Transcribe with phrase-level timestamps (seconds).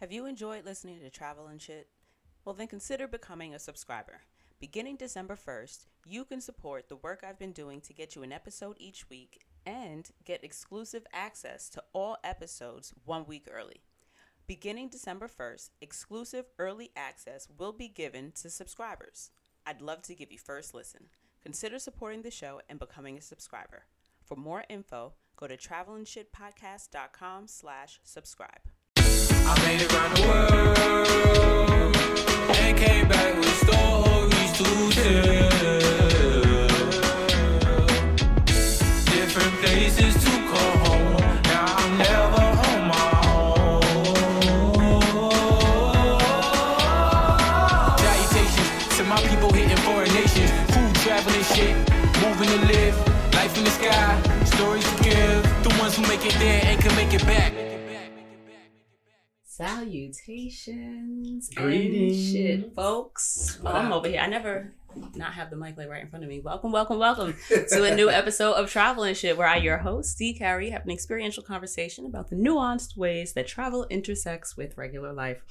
[0.00, 1.88] Have you enjoyed listening to Travel and Shit?
[2.44, 4.20] Well, then consider becoming a subscriber.
[4.60, 8.30] Beginning December 1st, you can support the work I've been doing to get you an
[8.30, 13.82] episode each week and get exclusive access to all episodes one week early.
[14.46, 19.32] Beginning December 1st, exclusive early access will be given to subscribers.
[19.66, 21.08] I'd love to give you first listen.
[21.42, 23.86] Consider supporting the show and becoming a subscriber.
[24.24, 28.67] For more info, go to travelandshitpodcast.com slash subscribe.
[29.48, 29.84] Life in
[33.40, 34.64] the sky, stories to
[34.94, 35.48] give.
[39.04, 41.16] The agitation to call home.
[41.44, 42.88] Now I'm never on
[49.08, 51.74] my people hitting foreign nation who travelin' shit
[52.22, 52.96] moving the life
[53.32, 57.14] buying a scare stories to kill those ones who make it there and can make
[57.14, 57.67] it back.
[59.98, 61.50] Salutations.
[61.54, 62.12] Greetings.
[62.12, 63.58] and shit, folks.
[63.64, 64.20] Oh, I'm over here.
[64.20, 64.72] I never
[65.16, 66.38] not have the mic like right in front of me.
[66.38, 70.16] Welcome, welcome, welcome to a new episode of Travel and Shit, where I, your host,
[70.16, 70.34] D.
[70.34, 75.42] Carrie, have an experiential conversation about the nuanced ways that travel intersects with regular life.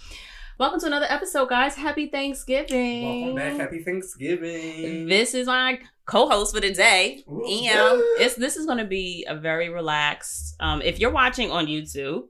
[0.57, 1.75] Welcome to another episode, guys.
[1.75, 3.35] Happy Thanksgiving.
[3.35, 3.59] Welcome back.
[3.59, 5.07] Happy Thanksgiving.
[5.07, 7.25] This is my co-host for the day.
[7.29, 10.55] Ooh, it's this is going to be a very relaxed.
[10.61, 12.27] Um, if you're watching on YouTube,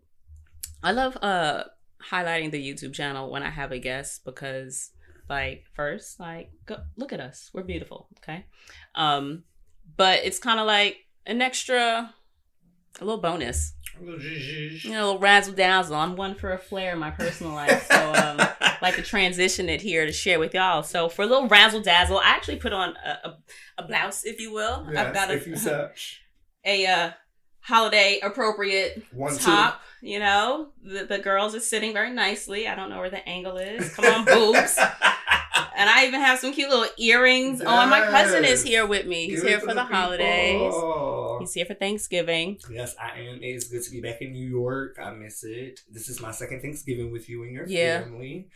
[0.83, 1.65] I love uh
[2.11, 4.91] highlighting the YouTube channel when I have a guest because,
[5.30, 8.45] like, first, like, go, look at us, we're beautiful, okay.
[8.95, 9.44] Um,
[9.95, 12.14] but it's kind of like an extra,
[12.99, 15.95] a little bonus, you know, a little razzle dazzle.
[15.95, 18.47] I'm one for a flair in my personal life, so um,
[18.81, 20.83] like to transition it here to share with y'all.
[20.83, 23.38] So for a little razzle dazzle, I actually put on a, a,
[23.80, 24.86] a blouse, if you will.
[24.95, 25.55] I've got a, if you
[26.66, 27.11] a uh,
[27.67, 29.39] holiday appropriate One, two.
[29.43, 29.81] top.
[30.01, 32.67] You know, the, the girls are sitting very nicely.
[32.67, 33.93] I don't know where the angle is.
[33.95, 34.79] Come on, boobs.
[35.75, 37.89] And I even have some cute little earrings oh, on.
[37.89, 39.27] My cousin is here with me.
[39.27, 39.95] He's Give here for the, people.
[39.95, 40.73] holidays.
[41.39, 42.58] He's here for Thanksgiving.
[42.71, 43.39] Yes, I am.
[43.43, 44.97] It's good to be back in New York.
[45.02, 45.81] I miss it.
[45.89, 48.02] This is my second Thanksgiving with you and your Yeah.
[48.03, 48.47] family.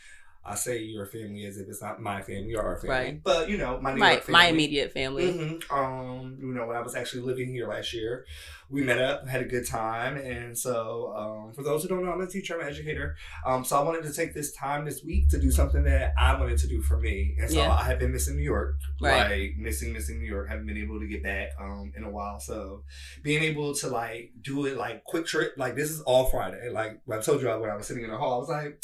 [0.43, 2.89] I say your family as if it's not my family or our family.
[2.95, 3.23] Right.
[3.23, 5.31] But, you know, my My my immediate family.
[5.31, 8.25] hmm Um, you know, when I was actually living here last year,
[8.69, 12.11] we met up, had a good time, and so um, for those who don't know,
[12.11, 13.17] I'm a teacher, I'm an educator.
[13.45, 16.39] Um, so I wanted to take this time this week to do something that I
[16.39, 17.71] wanted to do for me, and so Yeah.
[17.71, 19.29] I have been missing New York, Right.
[19.29, 20.49] like missing, missing New York.
[20.49, 22.83] Haven't been able to get back um in a while, so
[23.21, 26.69] being able to like do it like quick trip, like this is all Friday.
[26.69, 28.83] Like I told you when I was sitting in the hall, I was like.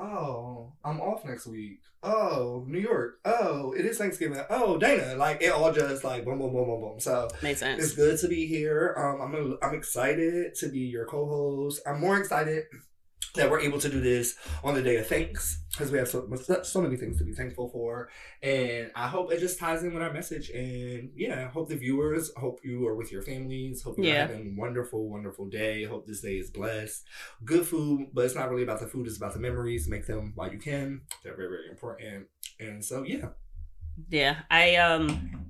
[0.00, 1.80] Oh, I'm off next week.
[2.02, 3.18] Oh, New York.
[3.26, 4.42] Oh, it is Thanksgiving.
[4.48, 5.14] Oh, Dana.
[5.16, 7.00] Like it all just like boom, boom, boom, boom, boom.
[7.00, 7.84] So Makes sense.
[7.84, 8.94] it's good to be here.
[8.96, 11.82] Um, I'm I'm excited to be your co-host.
[11.86, 12.64] I'm more excited
[13.34, 16.28] that we're able to do this on the day of thanks because we have so
[16.64, 18.08] so many things to be thankful for,
[18.42, 20.50] and I hope it just ties in with our message.
[20.50, 23.82] And yeah, I hope the viewers, hope you are with your families.
[23.82, 24.26] Hope you're Yeah.
[24.26, 25.84] having a wonderful, wonderful day.
[25.84, 27.04] Hope this day is blessed.
[27.44, 29.06] Good food, but it's not really about the food.
[29.06, 29.88] It's about the memories.
[29.88, 31.02] Make them while you can.
[31.22, 32.26] They're very, very important.
[32.58, 33.28] And so yeah,
[34.08, 35.46] Yeah, I um,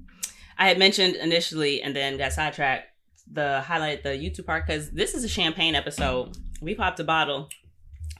[0.59, 2.89] I had mentioned initially, and then got sidetracked.
[3.33, 6.37] The highlight the YouTube part because this is a champagne episode.
[6.61, 7.49] We popped a bottle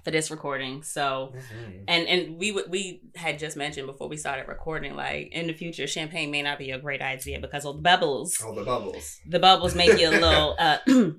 [0.05, 1.33] for this recording, so
[1.89, 5.53] and and we w- we had just mentioned before we started recording, like in the
[5.55, 8.41] future, champagne may not be a great idea because of the bubbles.
[8.45, 9.21] all the bubbles.
[9.29, 10.57] The bubbles make you a little.
[10.59, 10.79] uh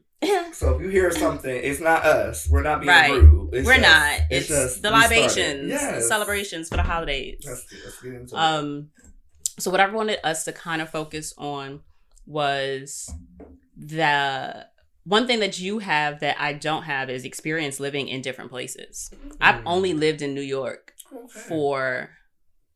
[0.53, 2.47] So if you hear something, it's not us.
[2.47, 3.11] We're not being Right.
[3.11, 3.53] rude.
[3.53, 4.19] It's We're just- not.
[4.29, 7.41] It's, just the libations, the celebrations for the holidays.
[7.43, 8.39] Let's, let's get into it.
[8.39, 8.89] Um,
[9.57, 11.79] so what I wanted us to kind of focus on
[12.27, 13.11] was
[13.75, 14.67] the
[15.03, 19.09] one thing that you have that I don't have is experience living in different places.
[19.39, 19.63] I've Mm.
[19.65, 21.27] only lived in New York Okay.
[21.49, 22.09] for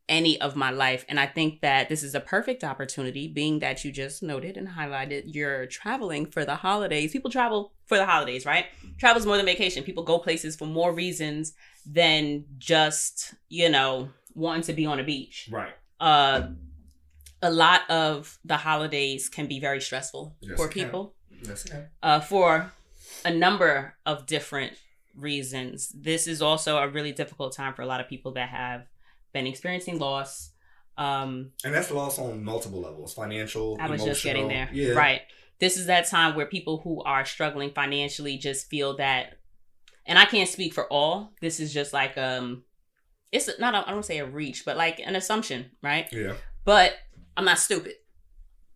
[0.07, 3.83] any of my life, and I think that this is a perfect opportunity, being that
[3.83, 7.11] you just noted and highlighted you're traveling for the holidays.
[7.11, 8.67] People travel for the holidays, right?
[8.99, 9.83] Travel's more than vacation.
[9.83, 11.53] People go places for more reasons
[11.87, 15.73] than just you know wanting to be on a beach right.
[15.99, 16.49] uh
[17.41, 21.14] a lot of the holidays can be very stressful Yes, for people
[21.47, 21.65] Yes,
[22.03, 22.71] uh for
[23.23, 24.73] a number of different
[25.15, 28.81] reasons this is also a really difficult time for a lot of people that have
[29.33, 30.51] been experiencing loss
[30.97, 33.77] um And that's loss on multiple levels: financial.
[33.79, 34.69] i was just getting there.
[34.73, 34.91] Yeah.
[34.93, 35.21] right
[35.59, 39.37] this is that time where people who are struggling financially just feel that
[40.05, 42.63] and i can't speak for all this is just like um
[43.31, 46.33] it's not a, i don't say a reach but like an assumption right Yeah.
[46.65, 46.93] but
[47.37, 47.95] I'm not stupid.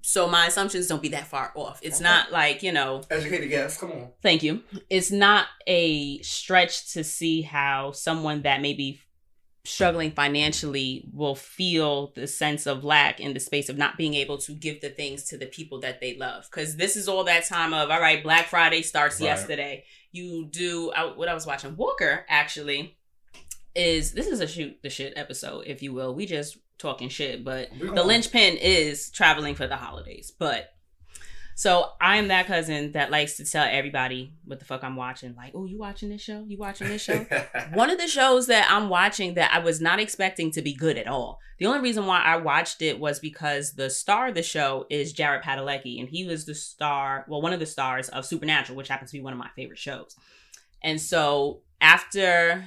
[0.01, 1.79] So my assumptions don't be that far off.
[1.83, 3.01] It's not like you know.
[3.09, 3.77] Educated guess.
[3.77, 4.09] Come on.
[4.21, 4.61] Thank you.
[4.89, 8.99] It's not a stretch to see how someone that may be
[9.65, 14.37] struggling financially will feel the sense of lack in the space of not being able
[14.37, 16.47] to give the things to the people that they love.
[16.49, 19.27] Because this is all that time of, all right, Black Friday starts Right.
[19.27, 19.83] yesterday.
[20.11, 21.75] You do I, what I was watching.
[21.75, 22.97] Walker actually
[23.75, 26.15] is this is a shoot the shit episode, if you will.
[26.15, 30.31] We just talking shit, but the linchpin is traveling for the holidays.
[30.37, 30.73] But
[31.55, 35.35] so I am that cousin that likes to tell everybody what the fuck I'm watching.
[35.35, 36.45] Like, oh, you watching this show?
[36.47, 37.25] You watching this show?
[37.73, 40.97] One of the shows that I'm watching that I was not expecting to be good
[40.97, 41.39] at all.
[41.57, 45.11] The only reason why I watched it was because the star of the show is
[45.11, 48.87] Jared Padalecki, and he was the star, well, one of the stars of Supernatural, which
[48.87, 50.15] happens to be one of my favorite shows.
[50.81, 52.63] And so after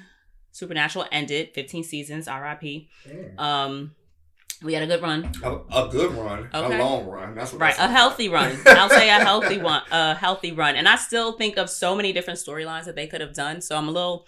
[0.50, 3.38] Supernatural ended, 15 seasons, RIP, Mm.
[3.40, 3.94] um,
[4.62, 5.30] we had a good run.
[5.42, 5.50] a,
[5.84, 6.76] a good run, Okay.
[6.78, 7.34] a long run.
[7.34, 8.56] That's what Right, a healthy run.
[8.66, 10.76] I'll say a healthy one, a healthy run.
[10.76, 13.60] And I still think of so many different storylines that they could have done.
[13.60, 14.26] So I'm a little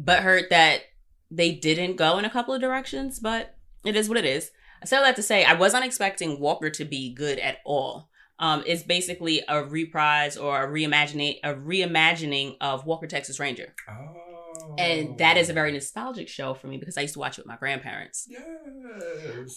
[0.00, 0.82] butthurt that
[1.30, 4.50] they didn't go in a couple of directions, but it is what it is.
[4.82, 8.10] I say that to say I wasn't expecting Walker to be good at all.
[8.38, 14.33] Um, it's basically a reprise or a reimagining a reimagining of Walker Texas Ranger, Oh.
[14.78, 17.42] And that is a very nostalgic show for me because I used to watch it
[17.42, 18.26] with my grandparents.
[18.28, 18.40] yes.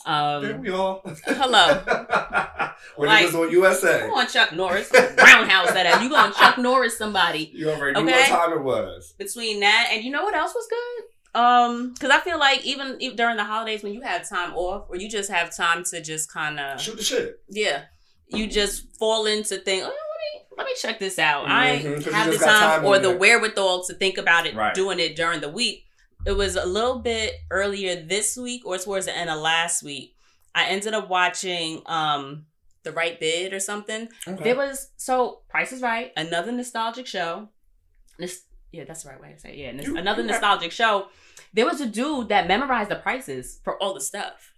[0.05, 1.01] there Um, we are.
[1.25, 1.81] hello.
[2.95, 6.01] when Like- it was on USA, Come on, Chuck Norris, roundhouse that ass.
[6.03, 7.51] You going Chuck Norris somebody?
[7.53, 8.31] you already knew Okay.
[8.31, 9.13] what time it was.
[9.17, 11.03] between that and you know what else was good
[11.35, 14.95] um because i feel like even during the holidays when you have time off or
[14.95, 17.39] you just have time to just kind of Shoot the shit.
[17.49, 17.83] yeah
[18.29, 19.93] you just fall into think oh,
[20.57, 23.11] let me check this out i Mhm, 'cause you have the time, time or the
[23.11, 23.19] it.
[23.19, 24.73] wherewithal to think about it Right.
[24.73, 25.85] doing it during the week
[26.25, 30.15] it was a little bit earlier this week or towards the end of last week
[30.55, 32.45] i ended up watching um
[32.83, 34.43] the right bid or something Okay.
[34.43, 37.49] there was so Price is Right, another nostalgic show.
[38.17, 39.57] This yeah, that's the right way to say it.
[39.57, 41.09] Yeah, You- another you nostalgic show.
[41.53, 44.53] There was a dude that memorized the prices for all the stuff,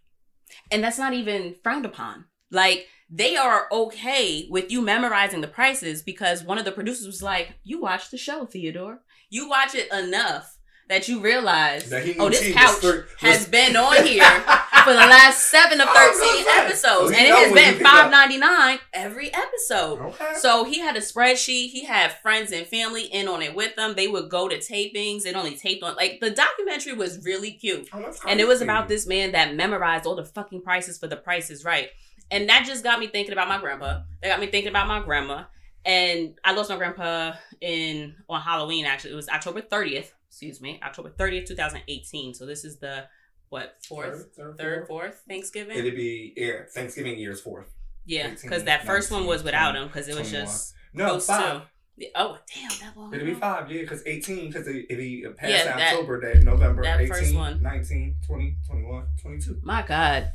[0.72, 2.26] and that's not even frowned upon.
[2.52, 7.24] Like they are okay with you memorizing the prices because one of the producers was
[7.24, 9.00] like, "You watch the show, Theodore.
[9.30, 10.56] You watch it enough."
[10.90, 15.48] That you realize, That oh, this couch thir- has been on here for the last
[15.52, 20.00] seven of thirteen episodes, so and it has been five ninety nine every episode.
[20.00, 20.34] Okay.
[20.40, 21.70] So he had a spreadsheet.
[21.70, 23.94] He had friends and family in on it with them.
[23.96, 25.28] They would go to tapings.
[25.28, 28.88] It only taped on like the documentary was really cute, Oh, and it was about
[28.88, 31.90] this man that memorized all the fucking prices for the prices right,
[32.32, 34.02] and that just got me thinking about my grandpa.
[34.22, 35.46] That got me thinking about my grandma,
[35.86, 38.86] and I lost my grandpa in on Halloween.
[38.86, 40.14] Actually, it was October thirtieth.
[40.30, 42.34] Excuse me, October thirtieth, two thousand eighteen.
[42.34, 43.06] So this is the
[43.50, 45.78] what fourth, Third, third, fourth Thanksgiving.
[45.78, 47.68] It'd be yeah, Thanksgiving year's fourth.
[48.06, 50.46] yeah, because that first one was without him because it was 21.
[50.46, 51.62] just No, five.
[51.98, 53.14] Yeah, Oh damn, that long.
[53.14, 56.84] It'd be five, yeah, because 18, because if he passed Yeah, that- October, that November,
[56.84, 57.62] that 18, first one.
[57.62, 59.60] 19, 20, 21, 22.
[59.64, 60.32] My God.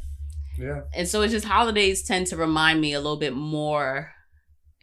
[0.58, 0.82] Yeah.
[0.94, 4.12] And so it's just holidays tend to remind me a little bit more.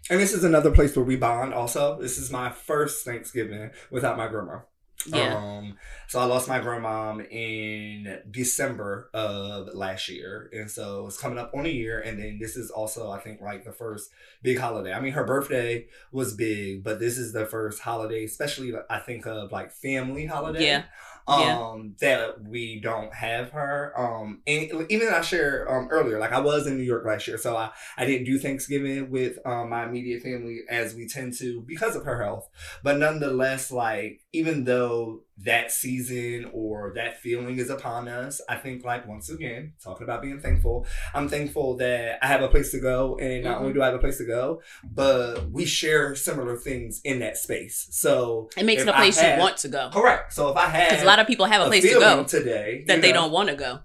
[0.10, 2.00] And this is another place where we bond also.
[2.02, 4.60] This is my first Thanksgiving without my grandma.
[5.08, 5.36] Yeah.
[5.36, 5.78] Um,
[6.08, 11.52] so I lost my grandma in December of last year, and so it's coming up
[11.56, 12.00] on a year.
[12.00, 14.12] And then this is also, I think, like the first
[14.44, 14.94] big holiday.
[14.94, 19.26] I mean, her birthday was big, but this is the first holiday, especially I think
[19.26, 20.66] of like family holiday.
[20.66, 20.84] Yeah.
[21.32, 23.94] Um, that we don't have her.
[23.98, 27.38] Um, and even I shared um earlier, like I was in New York last year,
[27.38, 31.62] so I I didn't do Thanksgiving with um, my immediate family as we tend to
[31.62, 32.50] because of her health.
[32.84, 38.86] But nonetheless, like even though that season or that feeling is upon us, I think
[38.86, 42.80] like once again, talking about being thankful, I'm thankful that I have a place to
[42.80, 43.62] go and not Mhm.
[43.62, 47.38] only do I have a place to go, but we share similar things in that
[47.38, 47.88] space.
[47.92, 49.90] So It makes it a place had- you want to go.
[49.92, 50.32] Correct.
[50.34, 52.84] So if I had Because a lot of people have a place to go today
[52.88, 53.80] that they know, don't want to go.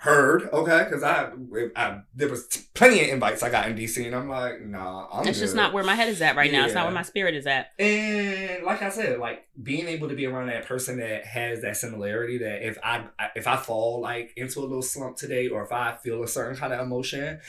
[0.00, 1.30] Heard okay because I,
[1.74, 5.26] I there was plenty of invites I got in DC and I'm like nah I'm
[5.26, 6.66] It's just not where my head is at right now.
[6.66, 7.72] It's not where my spirit is at.
[7.80, 11.76] and like I said like being able to be around that person that has that
[11.76, 15.72] similarity that if I if I fall like into a little slump today or if
[15.72, 17.40] I feel a certain kind of emotion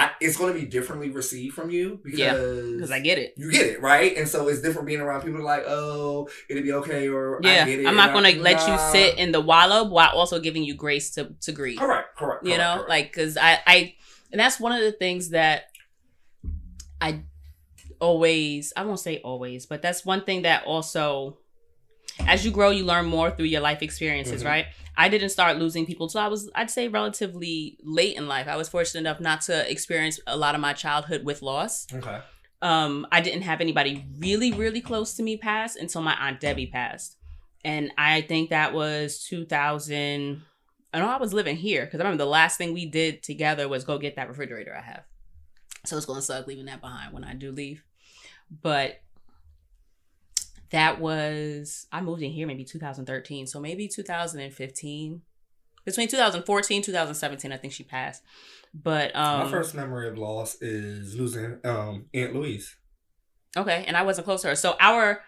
[0.00, 2.18] I, it's going to be differently received from you because
[2.90, 3.34] Yeah, I get it.
[3.36, 6.72] you get it right and so it's different being around people like oh it'll be
[6.72, 7.62] okay or Yeah.
[7.62, 10.40] I get it, I'm not going to let you sit in the wallow while also
[10.40, 11.78] giving you grace to, to grieve.
[11.78, 12.88] correct correct you correct, know correct.
[12.88, 13.94] like because I, I
[14.32, 15.64] and that's one of the things that
[17.00, 17.20] i
[18.00, 21.36] always i won't say always but that's one thing that also
[22.26, 24.46] as you grow, you learn more through your life experiences, Mhm.
[24.46, 24.66] right?
[24.96, 28.48] I didn't start losing people till I was, I'd say, relatively late in life.
[28.48, 31.86] I was fortunate enough not to experience a lot of my childhood with loss.
[31.92, 32.20] Okay.
[32.62, 36.66] Um, I didn't have anybody really, really close to me pass until my aunt Debbie
[36.66, 37.16] passed,
[37.64, 40.42] and I think that was 2000.
[40.92, 43.68] I know I was living here because I remember the last thing we did together
[43.68, 45.04] was go get that refrigerator I have.
[45.86, 47.82] So it's gonna suck leaving that behind when I do leave,
[48.50, 49.00] but
[50.70, 55.22] that was I moved in here maybe 2013, so maybe 2015.
[55.84, 58.22] Between 2014 2017, I think she passed.
[58.74, 62.76] But um My first memory of loss is losing um Aunt Louise.
[63.56, 64.54] Okay, and I wasn't close to her.
[64.54, 65.22] So our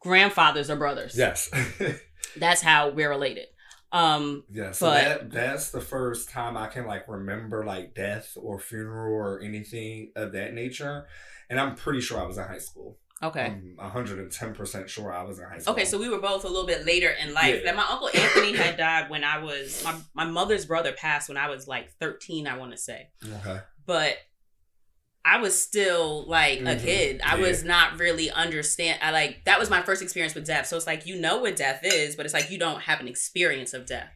[0.00, 1.16] grandfathers are brothers.
[1.16, 1.50] Yes.
[2.36, 3.46] That's how we're related.
[3.90, 8.36] Um Yeah, so But- that that's the first time I can like remember like death
[8.40, 11.06] or funeral or anything of that nature.
[11.48, 12.98] And I'm pretty sure I was in high school.
[13.22, 13.46] Okay.
[13.46, 15.72] I'm 110% sure I was in high school.
[15.74, 17.60] Okay, so we were both a little bit later in life.
[17.62, 17.70] Yeah.
[17.72, 21.38] Like my uncle Anthony had died when I was my, my mother's brother passed when
[21.38, 23.08] I was like 13, I want to say.
[23.24, 23.60] Okay.
[23.86, 24.16] But
[25.24, 26.80] I was still like a Mhm.
[26.82, 27.20] kid.
[27.24, 27.48] I Yeah.
[27.48, 30.66] was not really understand I like that was my first experience with death.
[30.66, 33.08] So it's like you know what death is, but it's like you don't have an
[33.08, 34.12] experience of death.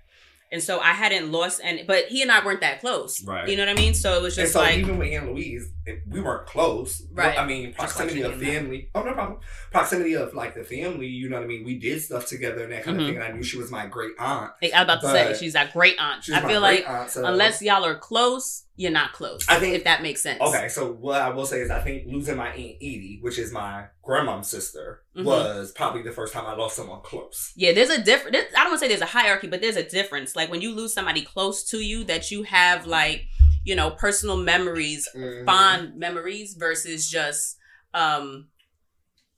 [0.53, 3.23] And so I hadn't lost any but he and I weren't that close.
[3.25, 3.49] Right.
[3.49, 3.95] You know what I mean?
[3.95, 5.71] So it was And just so like even with Aunt Louise,
[6.09, 7.03] we weren't close.
[7.13, 7.39] Right.
[7.39, 8.53] I mean, proximity like of you know.
[8.59, 8.91] family.
[8.95, 9.39] Oh, no problem.
[9.71, 11.07] Proximity of like the family.
[11.07, 11.65] You know what I mean?
[11.65, 13.01] We did stuff together and that kind Mhm.
[13.01, 13.15] of thing.
[13.17, 14.53] And I knew she was my great aunt.
[14.63, 16.29] I was about to say she's a great aunt.
[16.33, 19.47] I feel like aunt, so- unless y'all are close, you're not close.
[19.47, 20.41] I think- if that makes sense.
[20.41, 23.53] Okay, so what I will say is I think losing my Aunt Edie, which is
[23.53, 25.25] my grandmom's sister, Mhm.
[25.25, 27.53] was probably the first time I lost someone close.
[27.57, 28.37] Yeah, there's a different.
[28.37, 30.35] I don't want to say there's a hierarchy, but there's a difference.
[30.35, 33.27] Like when you lose somebody close to you, that you have like,
[33.67, 35.45] you know, personal memories, Mhm.
[35.45, 37.59] fond memories versus just
[37.93, 38.49] um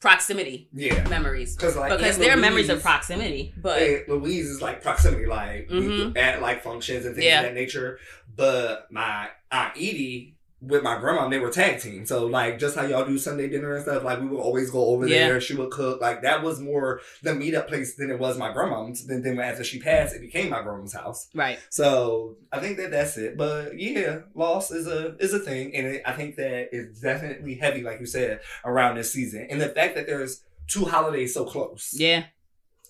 [0.03, 1.09] proximity Yeah.
[1.09, 1.55] memories.
[1.57, 5.69] Because like because there are memories of proximity, but Aunt Louise is like proximity, like
[5.71, 6.17] Mhm.
[6.19, 7.41] at like functions and things Yeah.
[7.41, 7.99] of that nature.
[8.35, 12.07] But my Aunt Edie with my grandma, they were tag team.
[12.07, 14.87] So like just how y'all do Sunday dinner and stuff, like we would always go
[14.87, 15.27] over Yeah.
[15.29, 15.41] there.
[15.41, 16.01] She would cook.
[16.01, 19.05] Like that was more the meetup place than it was my grandma's.
[19.07, 21.29] Then then after she passed, it became my grandma's house.
[21.35, 21.59] right.
[21.71, 23.37] So I think that that's it.
[23.37, 27.57] But yeah, loss is a is a thing, and it, I think that it's definitely
[27.57, 31.45] heavy, like you said, around this season, and the fact that there's two holidays so
[31.45, 31.93] close.
[31.97, 32.25] Yeah.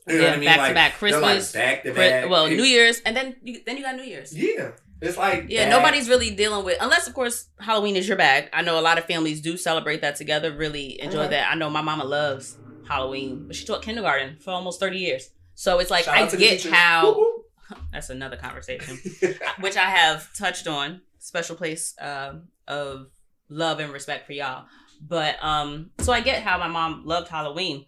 [0.09, 0.29] You know yeah.
[0.31, 0.45] what I mean?
[0.49, 1.52] Back Like, to back they're, like, Christmas.
[1.52, 2.29] back to back.
[2.29, 4.37] well, New Year's, and then you, then you got New Year's.
[4.37, 5.71] Yeah, it's like Yeah, that.
[5.71, 8.49] nobody's really dealing with unless of course Halloween is your bag.
[8.52, 11.30] I know a lot of families do celebrate that together, really enjoy Okay.
[11.37, 11.50] that.
[11.50, 15.30] I know my mama loves Halloween, but she taught kindergarten for almost 30 years.
[15.54, 17.26] So it's like Shout I out to the get how
[17.92, 18.99] that's another conversation,
[19.61, 21.02] which I have touched on.
[21.18, 23.06] Special place um, of
[23.49, 24.66] love and respect for y'all.
[25.00, 27.87] But um so I get how my mom loved Halloween,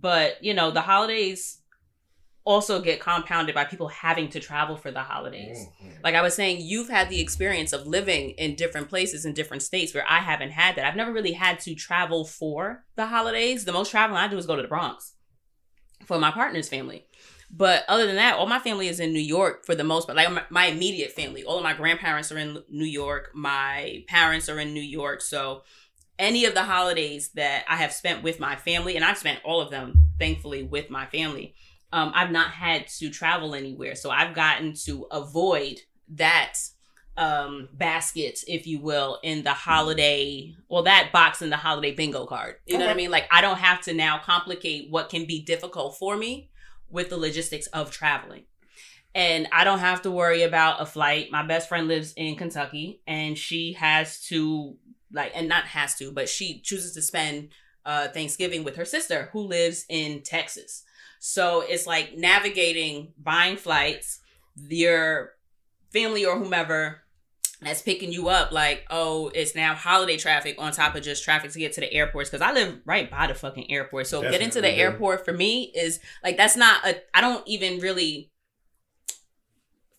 [0.00, 1.58] but you know, the holidays
[2.46, 6.02] also get compounded by people having to travel for the holidays Mhm.
[6.04, 9.62] like I was saying, you've had the experience of living in different places in different
[9.64, 10.84] states where I haven't had that.
[10.86, 13.64] I've never really had to travel for the holidays.
[13.64, 15.14] The most traveling I do is go to the Bronx
[16.04, 17.06] for my partner's family.
[17.50, 20.16] But other than that, all my family is in New York for the most part.
[20.16, 23.30] Like my, my immediate family, all of my grandparents are in New York.
[23.34, 25.20] My parents are in New York.
[25.20, 25.62] So
[26.18, 29.60] any of the holidays that I have spent with my family, and I've spent all
[29.60, 31.54] of them, thankfully, with my family,
[31.92, 33.94] um, I've not had to travel anywhere.
[33.94, 35.80] So I've gotten to avoid
[36.14, 36.54] that
[37.18, 42.26] um basket if you will in the holiday well that box in the holiday bingo
[42.26, 42.56] card.
[42.66, 43.10] You know what i mean?
[43.10, 46.50] Like i don't have to now complicate what can be difficult for me
[46.90, 48.44] with the logistics of traveling.
[49.14, 51.30] And i don't have to worry about a flight.
[51.32, 54.76] My best friend lives in kentucky and she has to
[55.10, 57.48] like and not has to but she chooses to spend
[57.86, 60.84] uh thanksgiving with her sister who lives in texas
[61.18, 64.20] so it's like navigating buying flights
[64.68, 65.32] your
[65.92, 67.02] family or whomever
[67.60, 71.50] that's picking you up like oh it's now holiday traffic on top of just traffic
[71.50, 74.06] to get to the airports because i live right by the fucking airport.
[74.06, 77.78] So getting to the airport for me is like that's not a i don't even
[77.80, 78.30] really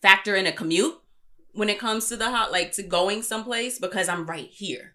[0.01, 0.95] factor in a commute
[1.53, 4.93] when it comes to the hot like to going someplace because i'm right here.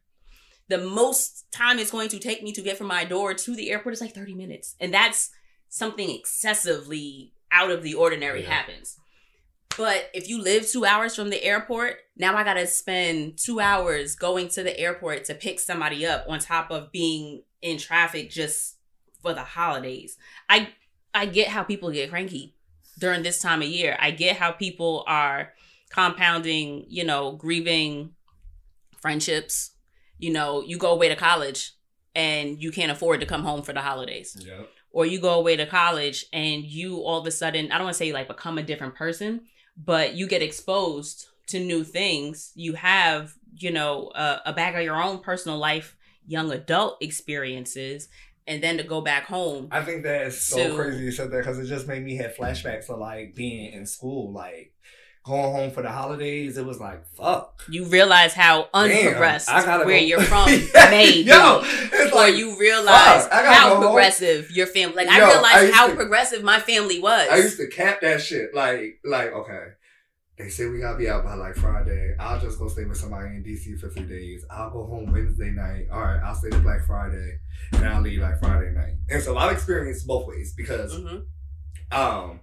[0.69, 3.71] The most time it's going to take me to get from my door to the
[3.71, 4.77] airport is like 30 minutes.
[4.81, 5.31] And that's
[5.75, 8.51] something excessively out of the ordinary Yeah.
[8.51, 8.99] happens
[9.79, 14.15] but if you live two hours from the airport, now I gotta spend two hours
[14.15, 18.77] going to the airport to pick somebody up on top of being in traffic just
[19.23, 20.19] for the holidays.
[20.51, 20.75] I
[21.15, 22.55] I get how people get cranky
[22.99, 23.97] during this time of year.
[23.99, 25.55] I get how people are
[25.89, 28.15] compounding, you know, grieving
[29.01, 29.71] friendships.
[30.19, 31.73] You know, you go away to college
[32.15, 34.69] and you can't afford to come home for the holidays Yep.
[34.93, 37.95] Or you go away to college and you all of a sudden, I don't want
[37.95, 39.43] to say like become a different person,
[39.77, 42.53] but you get exposed to new things.
[42.55, 45.97] You have, you know, a, a bag of your own personal life,
[46.27, 48.09] young adult experiences,
[48.47, 49.69] and then to go back home.
[49.71, 52.17] I think that is so So- crazy you said that because it just made me
[52.17, 54.72] have flashbacks of like being in school, like
[55.25, 56.57] going home for the holidays.
[56.59, 57.63] It was like fuck.
[57.69, 60.47] You realize how Damn, unprogressed I gotta where go- you're from
[60.91, 63.85] may Yo, it's Or like you realize fuck, how go home.
[63.85, 64.97] progressive your family.
[64.97, 67.29] Like Yo, I I realized used how to- progressive my family was.
[67.31, 68.55] I used to cap that shit.
[68.55, 69.65] Like, like, okay.
[70.39, 72.17] They say we gotta be out by like Friday.
[72.19, 74.45] I'll just go stay with somebody in DC for three days.
[74.51, 75.87] I'll go home Wednesday night.
[75.93, 77.39] All right, I'll stay to Black Friday,
[77.73, 78.95] and I'll leave like Friday night.
[79.11, 81.25] And so I've experienced both ways because Mhm.
[81.93, 82.41] um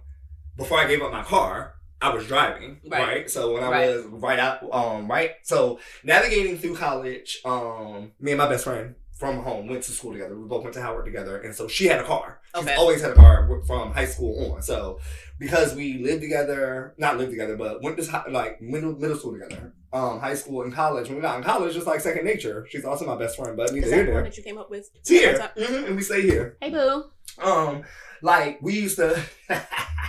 [0.56, 3.06] before I gave up my car, I was driving, right?
[3.06, 3.30] Right.
[3.30, 3.88] So when I Right.
[3.96, 8.94] was right out um right so navigating through college, um me and my best friend
[9.18, 10.34] from home went to school together.
[10.34, 12.40] We both went to Howard together, and so she had a car.
[12.56, 12.74] She's Okay.
[12.76, 14.62] always had a car from high school on.
[14.62, 14.98] So
[15.38, 19.34] because we lived together, not lived together, but went to hi- like middle middle school
[19.38, 21.08] together, um, high school and college.
[21.08, 22.66] When we got in college, just like second nature.
[22.70, 24.42] She's also my best friend, but neither Is here that the nor one that you
[24.42, 24.88] came up with?
[24.94, 26.56] It's here, That's Mhm, and we stay here.
[26.62, 27.04] Hey boo.
[27.38, 27.82] Um,
[28.22, 29.22] like we used to,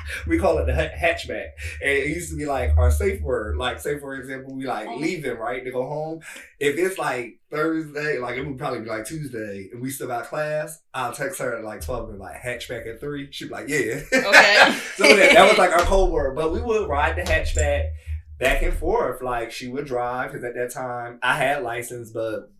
[0.27, 1.48] we call it the hatchback,
[1.81, 3.58] and it used to be like our safe word.
[3.58, 4.96] Like, say for example, we like Oh.
[4.98, 6.22] leaving right to go home.
[6.60, 10.25] If it's like Thursday, like it would probably be like Tuesday, and we still got
[10.25, 10.79] class.
[10.93, 13.31] I'll text her at like twelve and like hatchback at three.
[13.31, 14.01] She'd be like, yeah.
[14.13, 14.77] Okay.
[14.96, 16.36] so that, that was like our code word.
[16.36, 17.89] But we would ride the hatchback
[18.39, 19.22] back and forth.
[19.22, 22.51] Like she would drive because at that time I had license, but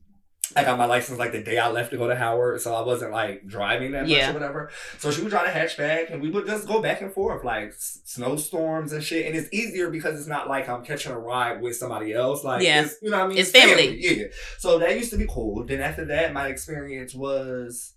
[0.56, 2.82] I got my license like the day I left to go to Howard, so I
[2.82, 4.32] wasn't like driving that much Yeah.
[4.32, 4.70] or whatever.
[5.00, 7.70] So she would drive the hatchback, and we would just go back and forth like
[7.70, 9.26] s- snowstorms and shit.
[9.26, 12.44] And it's easier because it's not like I'm catching a ride with somebody else.
[12.44, 12.84] Like, Yeah.
[12.84, 13.38] it's, you know what I mean?
[13.38, 13.98] It's family.
[14.00, 14.28] Yeah.
[14.58, 15.64] So that used to be cool.
[15.66, 17.94] Then after that, my experience was.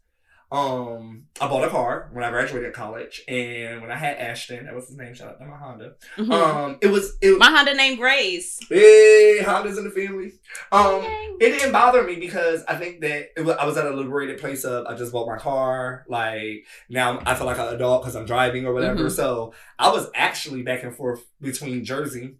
[0.54, 4.74] Um, I bought a car when I graduated college, and when I had Ashton, that
[4.74, 5.12] was his name.
[5.12, 5.94] Shout out to my Honda.
[6.16, 6.32] Mhm.
[6.32, 7.36] Um, it was it.
[7.38, 8.60] My Honda named Grace.
[8.68, 10.32] Hey, Hondas in the family.
[10.70, 11.28] Um, Yay.
[11.40, 14.38] it didn't bother me because I think that it was, I was at a liberated
[14.38, 16.04] place of I just bought my car.
[16.08, 19.06] Like now I feel like an adult because I'm driving or whatever.
[19.06, 19.10] Mhm.
[19.10, 22.36] So I was actually back and forth between Jersey.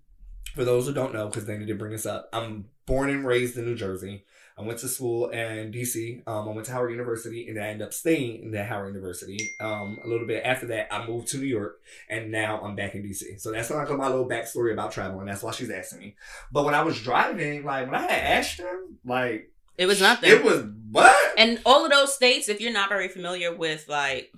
[0.54, 3.26] For those who don't know, because they need to bring this up, I'm born and
[3.26, 4.24] raised in New Jersey.
[4.56, 6.22] I went to school in DC.
[6.28, 9.50] Um, I went to Howard University, and I ended up staying at Howard University.
[9.58, 12.94] Um, a little bit after that, I moved to New York, and now I'm back
[12.94, 13.40] in DC.
[13.40, 15.26] So that's like my little backstory about traveling.
[15.26, 16.14] That's why she's asking me.
[16.52, 20.30] But when I was driving, like when I had Ashton, like It was nothing.
[20.30, 21.16] It was what?
[21.36, 24.32] and all of those states, if you're not very familiar with like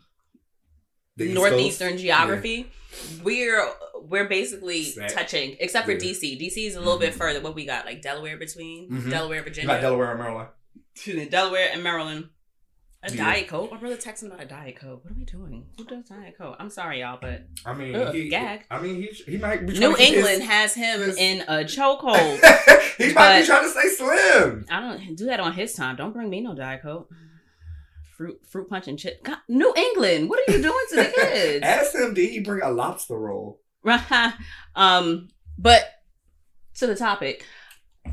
[1.18, 2.02] The northeastern Coast?
[2.02, 2.70] geography,
[3.22, 3.68] we're
[4.04, 5.12] we're basically Snack.
[5.12, 5.98] touching, except for Yeah.
[5.98, 6.36] DC.
[6.38, 7.18] DC is a little bit Mhm.
[7.18, 7.40] further.
[7.40, 9.10] What we got, like Delaware between Mhm.
[9.10, 10.48] Delaware, You Virginia, got Delaware and Maryland.
[10.94, 12.28] Excuse Delaware and Maryland.
[13.02, 13.24] A Yeah.
[13.24, 13.70] Diet Coke.
[13.70, 15.04] My brother texting about a Diet Coke.
[15.04, 15.66] What are we doing?
[15.76, 16.56] Who does Diet Coke?
[16.58, 18.64] I'm sorry, y'all, but I mean, Ugh, he, gag.
[18.70, 22.40] I mean, he he might be New England his- has him his- in a chokehold.
[22.98, 24.64] he might be trying to stay slim.
[24.70, 25.94] I don't do that on his time.
[25.96, 27.08] Don't bring me no Diet Coke.
[28.16, 29.22] Fruit fruit punch and chip.
[29.22, 30.30] God, New England.
[30.30, 31.62] What are you doing to the kids?
[31.62, 33.60] Ask him, did he bring a lobster roll?
[34.74, 35.84] um, but
[36.74, 37.44] to the topic,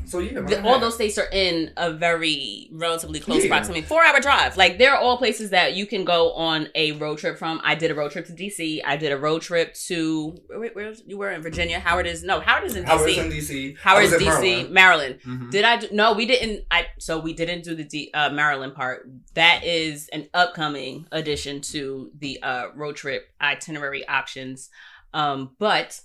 [0.06, 3.48] So yeah, the, all those states are in a very relatively close Yeah.
[3.50, 4.56] proximity, four hour drive.
[4.56, 7.60] Like there are all places that you can go on a road trip from.
[7.62, 8.80] I did a road trip to DC.
[8.84, 11.78] I did a road trip to where, where you were in Virginia.
[11.78, 13.24] Howard is no Howard is in Howard is DC.
[13.24, 13.78] in DC.
[13.78, 14.72] Howard is DC, Maryland.
[14.72, 15.20] Maryland.
[15.26, 15.50] Mhm.
[15.52, 18.74] Did I do, no, we didn't I so we didn't do the D, uh, Maryland
[18.74, 19.06] part.
[19.34, 24.70] That is an upcoming addition to the uh, road trip itinerary options.
[25.14, 26.00] Um but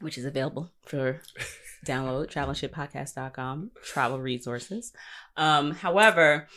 [0.00, 1.20] which is available for
[1.86, 4.92] download travelnshitpodcast.com travel resources.
[5.36, 6.48] Um however,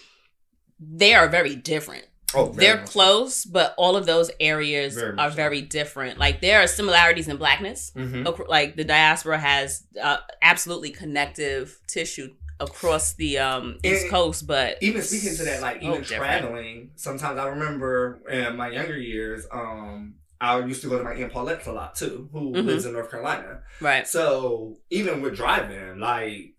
[0.79, 2.05] they are very different.
[2.33, 2.89] Oh, very They're much.
[2.89, 5.35] close, but all of those areas Very are much so.
[5.35, 6.17] very different.
[6.19, 8.47] Like there are similarities in blackness Mhm.
[8.49, 14.77] like the diaspora has uh, absolutely connective tissue across the um east And coast but
[14.81, 16.41] even speaking to that, like so even different.
[16.41, 21.13] traveling, sometimes I remember in my younger years, um, I used to go to my
[21.13, 22.65] aunt Paulette's a lot too, who Mhm.
[22.65, 23.61] lives in North Carolina.
[23.81, 26.53] right So even with driving, like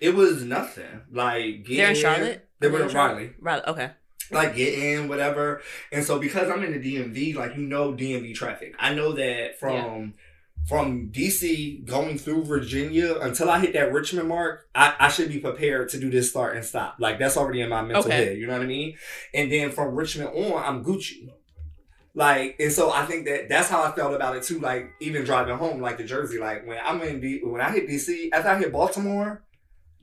[0.00, 1.02] it was nothing.
[1.10, 3.32] Like getting, they're in charlotte They were in Raleigh.
[3.40, 3.90] right okay
[4.30, 5.62] Like get in, whatever.
[5.92, 8.74] And so because I'm in the DMV, like you know DMV traffic.
[8.78, 10.14] I know that from
[10.68, 15.38] from DC going through Virginia until I hit that Richmond mark, I, I should be
[15.38, 16.96] prepared to do this start and stop.
[16.98, 18.16] Like that's already in my mental Okay.
[18.26, 18.36] head.
[18.38, 18.98] You know what I mean?
[19.32, 21.30] And then from Richmond on, I'm Gucci.
[22.18, 24.58] Like and so I think that that's how I felt about it too.
[24.58, 27.88] Like even driving home, like to Jersey, like when I'm in D, when I hit
[27.88, 29.44] DC, after I hit Baltimore,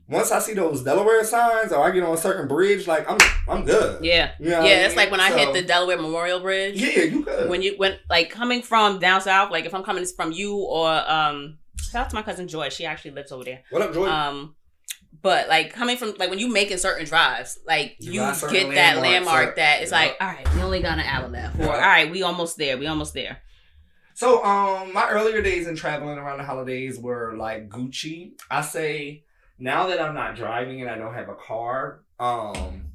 [0.07, 3.17] once I see those Delaware signs or I get on a certain bridge, like I'm
[3.49, 4.01] I'm good.
[4.01, 4.31] Yeah.
[4.39, 4.97] You know yeah, it's mean?
[4.97, 6.81] like when I hit the Delaware Memorial Bridge.
[6.81, 7.49] Yeah, you good.
[7.49, 10.89] When you when like coming from down south, like if I'm coming from you or
[10.89, 11.57] um
[11.91, 13.63] shout out to my cousin Joy, she actually lives over there.
[13.71, 14.15] what up, Jordan?
[14.15, 14.55] Um
[15.25, 18.19] but like coming from like when you making certain drives, like You you,
[18.51, 19.55] get that landmark right?
[19.55, 21.59] that it's like, all right, we only got an hour left.
[21.59, 22.77] Or all right, we almost there.
[22.77, 23.39] We almost there.
[24.13, 28.33] So, um, my earlier days in traveling around the holidays were like Gucci.
[28.51, 29.23] I say
[29.57, 32.85] now that I'm not driving and I don't have a car, um,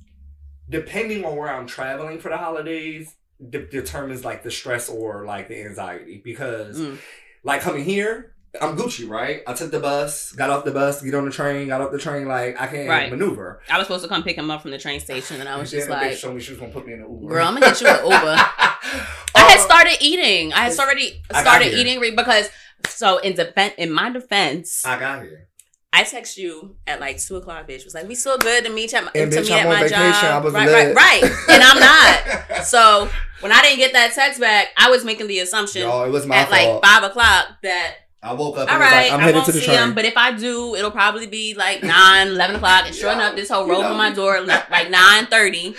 [0.69, 3.13] depending on where I'm traveling for the holidays,
[3.51, 6.21] de- determines like the stress or like the anxiety.
[6.25, 6.99] Because, Mm.
[7.43, 9.43] like coming here, I'm Gucci, right?
[9.47, 11.99] I took the bus, got off the bus, get on the train, got off the
[11.99, 13.11] train, like I can't Right.
[13.11, 13.61] maneuver.
[13.71, 15.73] I was supposed to come pick him up from the train station and I was
[15.73, 17.29] And just like showed me she was gonna put me in an Uber.
[17.35, 18.15] Girl, I'm gonna get you an Uber.
[18.37, 20.53] I had um, started eating.
[20.53, 22.49] I had already started eating because
[22.89, 25.47] so in defense in my defense, I got here.
[25.93, 27.85] I text you at like two o'clock, bitch.
[27.85, 29.59] Was like, we so good to meet you at my, And to bitch, me I'm
[29.61, 30.13] at on my vacation.
[30.23, 30.43] job.
[30.43, 30.97] I was right, lit.
[30.97, 31.33] right, right.
[31.51, 32.47] And I'm not.
[32.65, 33.09] So
[33.41, 36.27] when I didn't get that text back, I was making the assumption Yo, it was
[36.27, 36.83] my at fault.
[36.83, 39.47] like five o'clock that I woke up all and was like, I'm I headed won't
[39.47, 39.79] to the see train.
[39.79, 39.95] him.
[39.95, 42.85] But if I do, it'll probably be like 9, 11 o'clock.
[42.87, 45.75] And sure Yeah, enough, this whole roll on my door like nine thirty.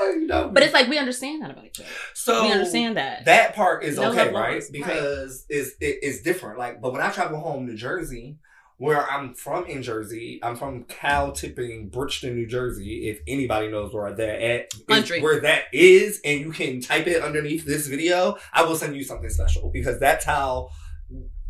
[0.00, 0.50] Yeah, you know.
[0.52, 1.88] But it's like we understand that about each other.
[2.12, 3.24] so we understand that.
[3.24, 4.62] that part is No okay, right?
[4.70, 6.58] Because it's it, it's different.
[6.58, 8.36] Like, but when I travel home to Jersey,
[8.76, 13.08] where I'm from in Jersey, I'm from Cow Tipping, Bridgeton, New Jersey.
[13.08, 15.20] If anybody knows where that at, Country.
[15.22, 19.04] where that is, and you can type it underneath this video, I will send you
[19.04, 20.68] something special because that's how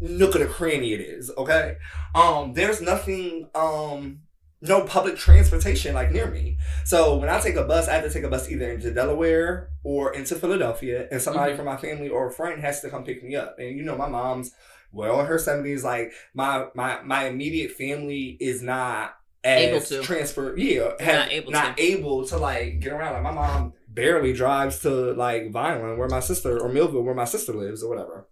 [0.01, 1.31] nook of the cranny it is.
[1.37, 1.77] Okay,
[2.15, 4.21] um, there's nothing um.
[4.63, 6.59] No public transportation like near me.
[6.85, 9.71] So when I take a bus, I have to take a bus either into Delaware
[9.85, 11.57] or into Philadelphia, and somebody Mhm.
[11.57, 13.59] from my family or a friend has to come pick me up.
[13.59, 14.53] And you know, my mom's
[14.93, 15.83] well in her seventies.
[15.83, 20.03] Like my my my immediate family is not Able to.
[20.03, 20.55] transfer.
[20.59, 21.83] Yeah, not able not to.
[21.83, 23.15] able to like get around.
[23.15, 27.25] Like my mom barely drives to like Vineland, where my sister or Millville, where my
[27.25, 28.29] sister lives, or whatever.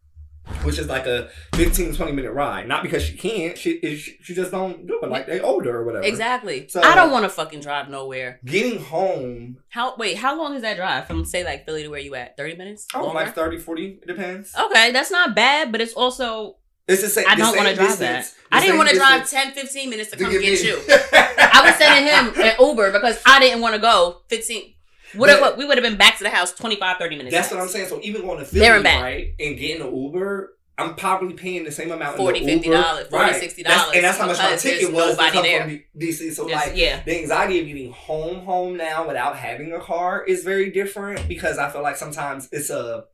[0.64, 2.66] Which is like a 15, 20 minute ride.
[2.66, 3.56] Not because she can't.
[3.56, 5.08] She she, she just don't do it.
[5.08, 6.04] Like they older or whatever.
[6.04, 6.66] Exactly.
[6.68, 8.40] So- I don't want to fucking drive nowhere.
[8.44, 10.16] Getting home, How wait?
[10.16, 12.36] How long is that drive from say like Philly to where you at?
[12.36, 12.86] Thirty minutes?
[12.94, 13.14] oh, Longer?
[13.20, 14.54] like 30, 40, it depends.
[14.58, 16.56] Okay, that's not bad, but it's also
[16.88, 17.26] It's the same.
[17.28, 18.56] I don't want to drive distance, that.
[18.56, 20.76] I didn't want to drive distance 10, 15 minutes to to come get get you.
[20.90, 24.74] I was sending him an Uber because I didn't want to go 15.
[25.14, 27.34] What, But- what we would have been back to the house 25, 30 minutes.
[27.34, 27.60] That's what.
[27.60, 27.88] I'm saying.
[27.88, 31.72] So even going to Philly, and right, and getting an Uber, I'm probably paying the
[31.72, 32.16] same amount.
[32.16, 32.82] 40, in the 50 Uber.
[32.82, 33.40] dollars, 40, Right.
[33.40, 35.62] 60 That's- dollars and that's how much my ticket was to come there.
[35.62, 36.30] from DC.
[36.32, 37.02] So like, yeah.
[37.04, 41.58] the anxiety of getting home, home now without having a car is very different because
[41.58, 43.04] I feel like sometimes it's a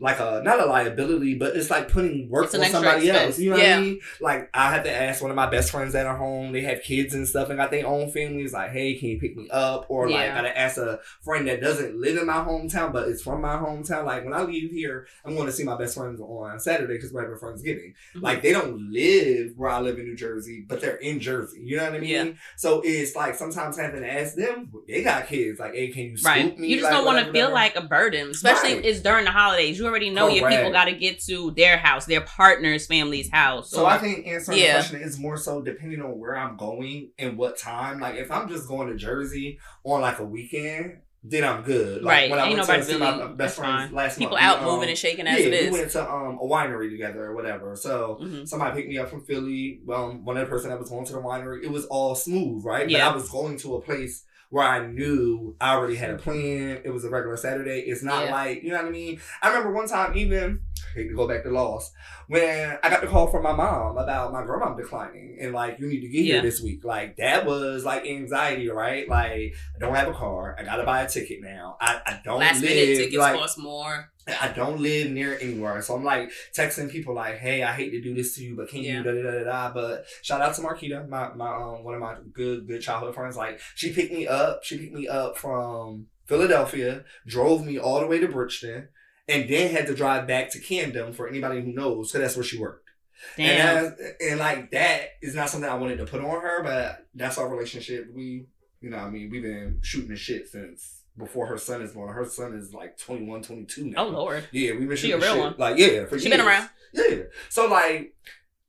[0.00, 3.30] like a not a liability, but it's like putting work It's on somebody expense.
[3.34, 3.38] else.
[3.38, 3.76] You know Yeah.
[3.76, 4.00] what I mean?
[4.20, 6.52] Like I have to ask one of my best friends that are home.
[6.52, 8.52] They have kids and stuff and got their own families.
[8.52, 9.86] Like, hey, can you pick me up?
[9.88, 13.22] Or like, I gotta ask a friend that doesn't live in my hometown but is
[13.22, 14.04] from my hometown.
[14.04, 17.12] Like when I leave here, I'm going to see my best friends on Saturday because
[17.12, 17.94] we're having Friendsgiving.
[18.16, 18.22] Mhm.
[18.22, 21.60] Like they don't live where I live in New Jersey, but they're in Jersey.
[21.64, 22.10] You know what I mean?
[22.10, 22.32] Yeah.
[22.56, 25.58] So it's like sometimes having to ask them, they got kids.
[25.58, 26.58] Like, hey, can you scoop Right.
[26.58, 26.68] me?
[26.68, 28.84] You just Like, don't want to feel like a burden, especially Right.
[28.84, 29.78] it's during the holidays.
[29.78, 33.70] You already know your people got to get to their house, their partner's family's house.
[33.70, 34.66] So or- I think answering Yeah.
[34.66, 37.98] the question is more so depending on where I'm going and what time.
[38.00, 42.02] Like if I'm just going to Jersey on like a weekend, then I'm good.
[42.04, 42.30] Like Right.
[42.30, 44.42] when I Ain't went to see my best friends last people month.
[44.44, 46.90] out we, moving um, and shaking yeah, as it we went to um, a winery
[46.90, 47.74] together or whatever.
[47.74, 48.46] So Mhm.
[48.48, 49.80] somebody picked me up from Philly.
[49.92, 52.64] Um, one of the person that was going to the winery, it was all smooth,
[52.64, 52.88] right?
[52.88, 53.06] Yeah.
[53.08, 56.80] But I was going to a place where I knew I already had a plan.
[56.84, 57.80] It was a regular Saturday.
[57.80, 58.32] It's not Yeah.
[58.32, 59.20] like you know what I mean.
[59.42, 61.92] I remember one time even I hate to go back to loss
[62.28, 65.86] when I got the call from my mom about my grandma declining and like you
[65.88, 66.84] need to get here this week.
[66.84, 69.08] Like that was like anxiety, right?
[69.08, 70.54] Like I don't have a car.
[70.58, 71.76] I gotta buy a ticket now.
[71.80, 74.10] I, I don't Last live minute tickets like cost more.
[74.42, 75.80] I don't live near anywhere.
[75.80, 78.68] So I'm like texting people like, hey, I hate to do this to you, but
[78.68, 78.98] can Yeah.
[78.98, 79.72] you da da da da da.
[79.72, 83.38] But shout out to Marquita, my my um one of my good good childhood friends.
[83.38, 84.64] Like she picked me up.
[84.64, 88.88] She picked me up from Philadelphia, drove me all the way to Bridgeton,
[89.28, 92.44] and then had to drive back to Camden for anybody who knows, because that's where
[92.44, 92.88] she worked.
[93.36, 93.86] Damn.
[93.86, 97.36] And, and like that is not something I wanted to put on her, but that's
[97.38, 98.08] our relationship.
[98.14, 98.46] We,
[98.80, 102.14] you know, I mean, we've been shooting the shit since before her son is born.
[102.14, 104.04] Her son is like 21, 22 now.
[104.06, 104.44] oh Lord.
[104.52, 105.42] Yeah, we've been She shooting a real shit.
[105.42, 105.54] one.
[105.58, 106.68] Like, yeah, for She been around.
[106.92, 107.16] Yeah.
[107.48, 108.14] So like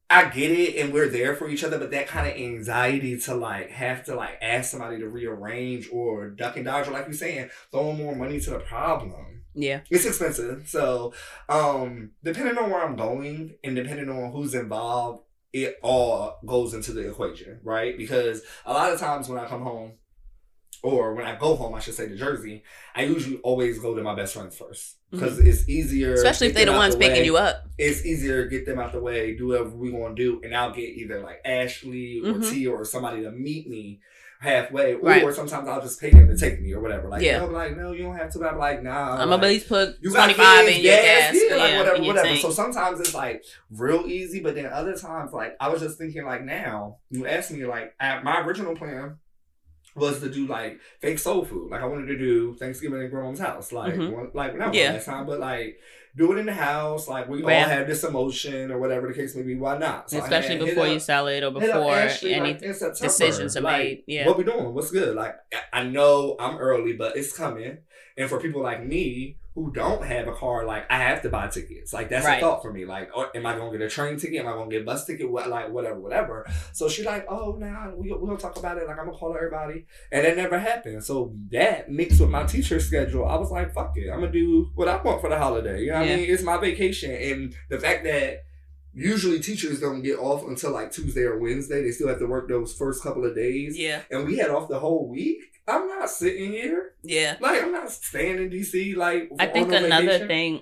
[0.10, 3.36] I get it and we're there for each other, but that kind of anxiety to
[3.36, 7.13] like have to like ask somebody to rearrange or duck and dodge or like you're
[7.13, 9.38] saying, throwing more money to the problem.
[9.62, 9.82] Yeah.
[9.89, 10.67] It's expensive.
[10.67, 11.13] So
[11.48, 16.91] um depending on where I'm going and depending on who's involved, it all goes into
[16.93, 17.98] the equation, right?
[17.98, 19.93] Because a lot of times when I come home,
[20.82, 22.63] or when I go home, I should say to Jersey,
[22.95, 26.13] I usually always go to my best friends first because it's easier.
[26.13, 27.26] Especially if they're the ones picking way.
[27.26, 27.65] you up.
[27.78, 30.56] It's easier to get them out the way, do whatever we want to do, and
[30.56, 32.50] I'll get either like Ashley or Mhm.
[32.50, 34.00] T or somebody to meet me
[34.41, 35.21] halfway, Right.
[35.21, 37.10] or sometimes I'll just pay them to take me or whatever.
[37.10, 37.41] Like, Yeah.
[37.41, 38.39] yeah, like no, you don't have to.
[38.39, 39.13] But I'm like, nah.
[39.21, 41.34] I'm like, gonna at least put you got 25 kids, in your gas.
[41.36, 42.28] yeah, like yeah, whatever, whatever.
[42.28, 42.41] tank.
[42.41, 46.25] So sometimes it's like real easy, but then other times, like I was just thinking,
[46.25, 49.17] like now you asked me, like at my original plan
[49.95, 51.69] was to do like fake soul food.
[51.71, 54.12] Like I wanted to do Thanksgiving at grandma's house, like Mhm.
[54.13, 54.93] one, like not Yeah.
[54.93, 55.78] last time, but like
[56.19, 57.08] do it in the house.
[57.08, 59.55] Like we all have this emotion or whatever the case may be.
[59.55, 60.12] Why not?
[60.12, 63.62] So Especially had before up- you sell it or before Ashley, any like, decisions are
[63.62, 64.03] like, made.
[64.05, 64.27] Yeah.
[64.27, 64.73] What we doing?
[64.73, 65.15] What's good?
[65.15, 65.36] Like
[65.71, 67.79] I know I'm early, but it's coming.
[68.17, 71.48] And for people like me who don't have a car, like I have to buy
[71.50, 71.91] tickets.
[71.91, 72.38] Like that's Right.
[72.38, 72.86] a thought for me.
[72.86, 74.39] Like, or, am I gonna get a train ticket?
[74.39, 75.30] Am I gonna get a bus ticket?
[75.30, 76.45] What like whatever, whatever.
[76.72, 78.88] So she like, oh nah, we we gonna talk about it.
[78.88, 81.04] Like I'm gonna call everybody, and it never happened.
[81.04, 84.69] So that mixed with my teacher schedule, I was like, fuck it, I'm gonna do
[84.76, 85.82] what I want for the holiday.
[85.82, 86.13] You know what Yeah.
[86.13, 86.30] I mean?
[86.30, 88.43] It's my vacation, and the fact that
[88.93, 91.84] usually teachers don't get off until like Tuesday or Wednesday.
[91.84, 93.78] They still have to work those first couple of days.
[93.78, 94.02] yeah.
[94.10, 95.38] And we had off the whole week.
[95.69, 96.93] I'm not sitting here.
[97.03, 97.38] Yeah.
[97.39, 98.95] Like I'm not staying in DC.
[98.95, 100.27] Like I think another vacation.
[100.27, 100.62] thing,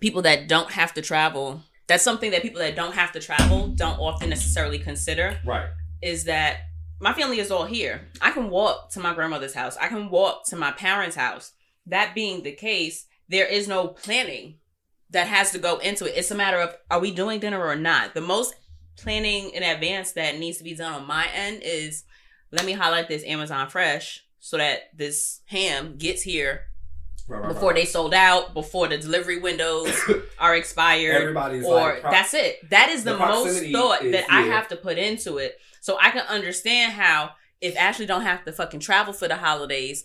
[0.00, 3.68] people that don't have to travel, that's something that people that don't have to travel
[3.68, 5.68] don't often necessarily consider Right.
[6.02, 6.58] is that
[7.00, 8.08] my family is all here.
[8.20, 9.76] I can walk to my grandmother's house.
[9.76, 11.52] I can walk to my parents' house.
[11.86, 14.56] That being the case, there is no planning
[15.10, 16.14] that has to go into it.
[16.16, 18.14] It's a matter of are we doing dinner or not?
[18.14, 18.54] The most
[18.96, 22.04] planning in advance that needs to be done on my end is
[22.56, 26.62] let me highlight this Amazon Fresh so that this ham gets here
[27.28, 27.76] Right, right, before right.
[27.80, 29.92] they sold out, before the delivery windows
[30.38, 32.70] are expired Everybody's or like, pro- that's it.
[32.70, 35.58] That is the the, most thought is- that I have to put into it.
[35.80, 40.04] So I can understand how if Ashley don't have to fucking travel for the holidays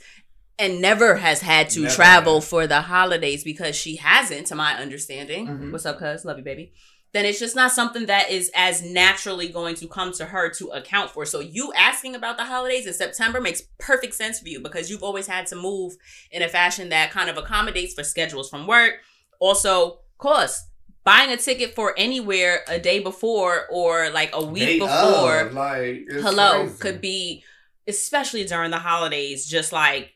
[0.57, 4.75] and never has had to Never travel for the holidays because she hasn't, to my
[4.75, 5.47] understanding.
[5.47, 5.71] Mhm.
[5.71, 6.25] What's up, cuz?
[6.25, 6.73] Love you, baby.
[7.13, 10.67] Then it's just not something that is as naturally going to come to her to
[10.69, 11.25] account for.
[11.25, 15.03] So you asking about the holidays in September makes perfect sense for you because you've
[15.03, 15.93] always had to move
[16.31, 18.93] in a fashion that kind of accommodates for schedules from work.
[19.39, 20.67] Also, cost.
[21.03, 26.65] Buying a ticket for anywhere a day before or like a week before like hello
[26.65, 26.77] crazy.
[26.77, 27.43] could be
[27.87, 30.13] especially during the holidays just like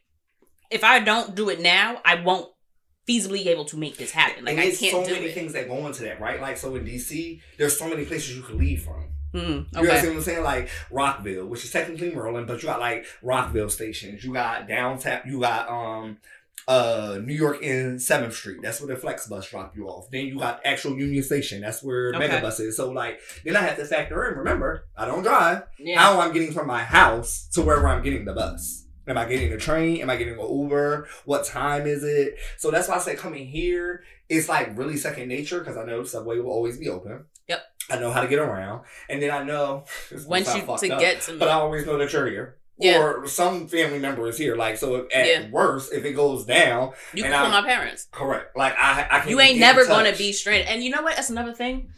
[0.69, 2.47] if i don't do it now i won't
[3.07, 5.67] feasibly able to make this happen like i can't so do many it things that
[5.67, 6.41] go into that, right?
[6.41, 9.05] Like so in DC, there's so many places you can leave from.
[9.33, 9.41] Mm,
[9.75, 10.43] You know what I'm saying?
[10.43, 14.23] Like Rockville, which is technically Maryland, but you got like Rockville stations.
[14.23, 15.21] You got downtown.
[15.27, 16.17] You got um
[16.67, 18.57] uh New York in Seventh Street.
[18.63, 20.09] That's where the Flix bus drop you off.
[20.09, 21.61] Then you got actual Union Station.
[21.61, 22.17] That's where Okay.
[22.19, 22.77] Mega Bus is.
[22.77, 24.37] So like then I have to factor in.
[24.37, 25.63] Remember, I don't drive.
[25.77, 28.84] yeah How I'm getting from my house to wherever I'm getting the bus.
[29.07, 30.01] Am I getting a train?
[30.01, 31.07] Am I getting an Uber?
[31.25, 32.37] What time is it?
[32.57, 36.01] So that's why I say coming here is like really second nature because I know
[36.01, 37.25] the Subway will always be open.
[37.47, 37.61] Yep.
[37.91, 40.61] I know how to get around, and then I know this is gonna once you
[40.89, 42.57] to up, get to me but I always know that you're here.
[42.77, 42.99] Yeah.
[43.01, 44.57] Or some family member is here.
[44.57, 45.49] Like so, at Yeah.
[45.49, 48.57] worst, if it goes down, you can call my parents correct.
[48.57, 51.53] Like I, I you ain't never gonna be straight and you know what that's another
[51.53, 51.89] thing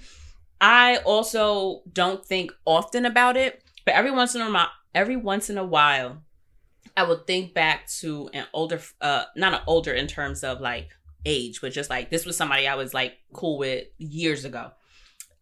[0.59, 5.51] i also don't think often about it but every once in a while every once
[5.51, 6.23] in a while
[6.97, 10.89] i would think back to an older uh not an older in terms of like
[11.25, 14.71] age but just like this was somebody i was like cool with years ago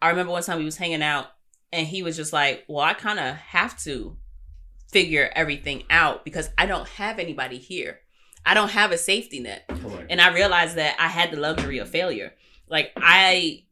[0.01, 1.27] i remember one time we was hanging out
[1.73, 4.15] and he was just like well i kind of have to
[4.91, 7.99] figure everything out because i don't have anybody here
[8.45, 10.07] i don't have a safety net Correct.
[10.09, 12.33] and I realized that I had the luxury of failure.
[12.69, 13.64] Like I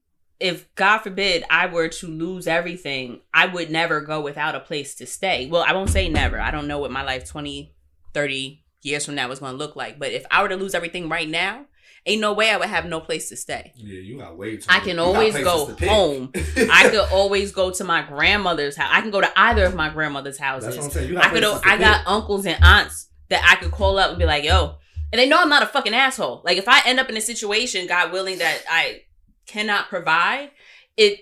[0.44, 4.94] if God forbid I were to lose everything, I would never go without a place
[4.96, 5.48] to stay.
[5.48, 6.38] Well, I won't say never.
[6.38, 7.74] I don't know what my life 20,
[8.14, 10.76] 30 years from now is going to look like, but if I were to lose
[10.76, 11.66] everything right now,
[12.06, 13.72] ain't no way I would have no place to stay.
[13.78, 14.66] yeah, you got way too.
[14.68, 16.34] I can always go home.
[16.36, 18.90] I could always go to my grandmother's house.
[18.92, 20.76] I can go to either of my grandmother's houses.
[20.76, 21.08] That's what I'm saying.
[21.08, 21.44] You got I could.
[21.46, 22.10] I got pick.
[22.10, 24.76] uncles and aunts that I could call up and be like, "Yo,"
[25.14, 26.42] and they know I'm not a fucking asshole.
[26.44, 29.04] Like if I end up in a situation, God willing, that I
[29.46, 30.52] cannot provide,
[30.98, 31.20] it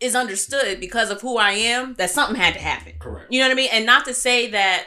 [0.00, 2.94] is understood because of who I am that something had to happen.
[2.98, 3.32] Correct.
[3.32, 3.70] You know what I mean?
[3.72, 4.86] And not to say that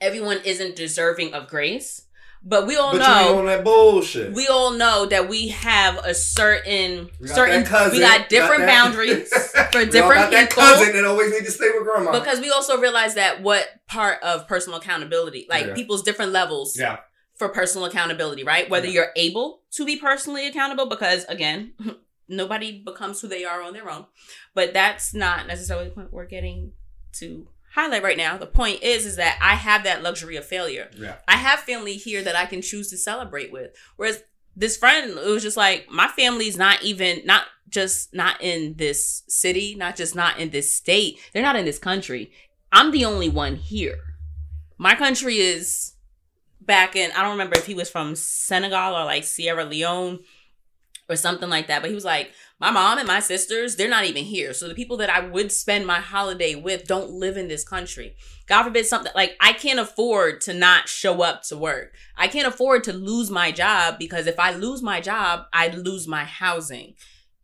[0.00, 2.02] everyone isn't deserving of grace,
[2.42, 3.38] but we all but know.
[3.38, 4.32] on that bullshit.
[4.32, 8.66] we all know that we have a certain We certain cousin, we got different that-
[8.84, 9.28] boundaries
[9.72, 12.12] for different got that cousin that always need to stay with grandma.
[12.12, 15.74] because we also realize that what part of personal accountability like Yeah.
[15.74, 16.98] people's different levels yeah,
[17.36, 18.92] for personal accountability right whether Yeah.
[18.94, 21.72] you're able to be personally accountable because again
[22.28, 24.06] nobody becomes who they are on their own.
[24.54, 26.72] But that's not necessarily the point we're getting
[27.14, 28.36] to highlight right now.
[28.36, 30.90] The point is is that I have that luxury of failure.
[30.96, 31.16] Yeah.
[31.28, 33.70] I have family here that I can choose to celebrate with.
[33.96, 34.24] Whereas
[34.56, 39.22] this friend it was just like my family's not even not just not in this
[39.28, 41.18] city, not just not in this state.
[41.32, 42.32] They're not in this country.
[42.72, 43.98] I'm the only one here.
[44.78, 45.92] My country is
[46.60, 50.20] back in I don't remember if he was from Senegal or like Sierra Leone
[51.08, 54.06] or something like that, but he was like my mom and my sisters, they're not
[54.06, 54.54] even here.
[54.54, 58.16] So the people that I would spend my holiday with don't live in this country.
[58.46, 61.94] God forbid something like I can't afford to not show up to work.
[62.16, 66.08] I can't afford to lose my job because if I lose my job, I lose
[66.08, 66.94] my housing.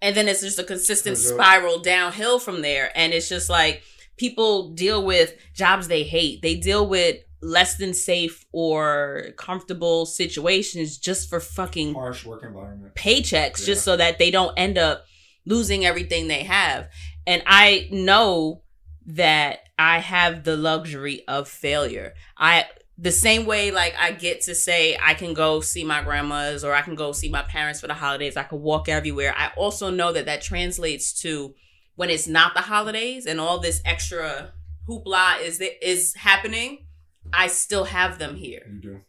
[0.01, 1.35] And then it's just a consistent sure.
[1.35, 2.90] spiral downhill from there.
[2.96, 3.83] And it's just like
[4.16, 6.42] people deal with jobs they hate.
[6.42, 12.94] They deal with less than safe or comfortable situations just for fucking Harsh work environment.
[12.94, 13.66] paychecks Yeah.
[13.66, 15.05] just so that they don't end up
[15.44, 16.88] losing everything they have.
[17.26, 18.62] And I know
[19.07, 22.14] that I have the luxury of failure.
[22.38, 22.66] I
[22.98, 26.72] the same way like I get to say I can go see my grandmas or
[26.74, 28.37] I can go see my parents for the holidays.
[28.37, 29.35] I can walk everywhere.
[29.37, 31.55] I also know that that translates to
[31.96, 34.52] when it's not the holidays and all this extra
[34.88, 36.87] hoopla is is happening.
[37.32, 39.00] I still have them here You do.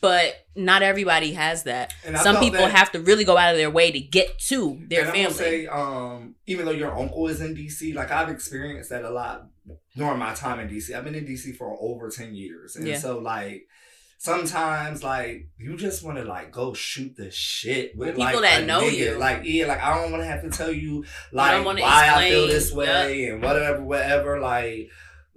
[0.00, 1.92] but not everybody has that.
[2.04, 4.80] And Some people that- have to really go out of their way to get to
[4.88, 5.32] their and family.
[5.34, 9.46] say, um, even though your uncle is in DC, like I've experienced that a lot
[9.96, 10.94] during my time in DC.
[10.94, 12.98] I've been in DC for over ten years, and Yeah.
[12.98, 13.66] so like
[14.18, 18.42] sometimes like you just want to like go shoot the shit with With like people
[18.42, 18.96] that know nigga.
[18.96, 19.18] you.
[19.18, 22.28] Like yeah, like I don't want to have to tell you like wanna why I
[22.30, 24.40] feel this way and whatever, whatever.
[24.40, 24.88] Like.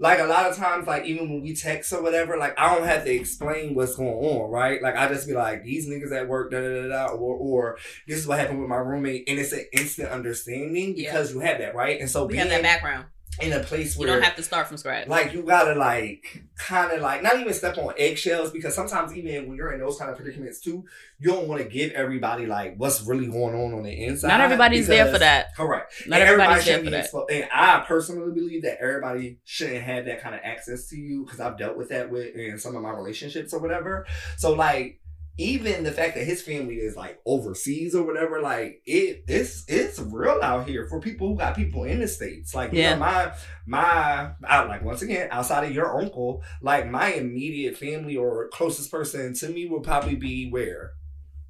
[0.04, 2.86] Like a lot of times, like even when we text or whatever, like I don't
[2.86, 4.82] have to explain what's going on, right?
[4.82, 7.78] Like I just be like, these niggas at work, da da da da, or or
[8.06, 11.14] this is what happened with my roommate, and it's an instant understanding Yeah.
[11.14, 12.02] because you have that, right?
[12.02, 13.06] And so we being have that background.
[13.42, 15.08] In a place where You don't have to start from scratch.
[15.08, 19.48] like you gotta like kind of like not even step on eggshells because sometimes even
[19.48, 20.86] when you're in those kind of predicaments too,
[21.20, 24.28] you don't want to give everybody like what's really going on on the inside.
[24.28, 25.56] not everybody's there for that.
[25.56, 25.94] Correct.
[26.08, 27.12] Not And everybody's there shouldn't for be that.
[27.12, 31.24] expo- and I personally believe that everybody shouldn't have that kind of access to you
[31.26, 34.06] because I've dealt with that with in some of my relationships or whatever.
[34.38, 35.00] So like
[35.38, 39.98] even the fact that his family is like overseas or whatever, like it it's it's
[40.00, 42.54] real out here for people who got people in the states.
[42.54, 42.94] Like you Yeah.
[42.94, 43.34] know, my
[43.66, 48.92] my I, like once again outside of your uncle, like my immediate family or closest
[48.92, 50.92] person to me would probably be where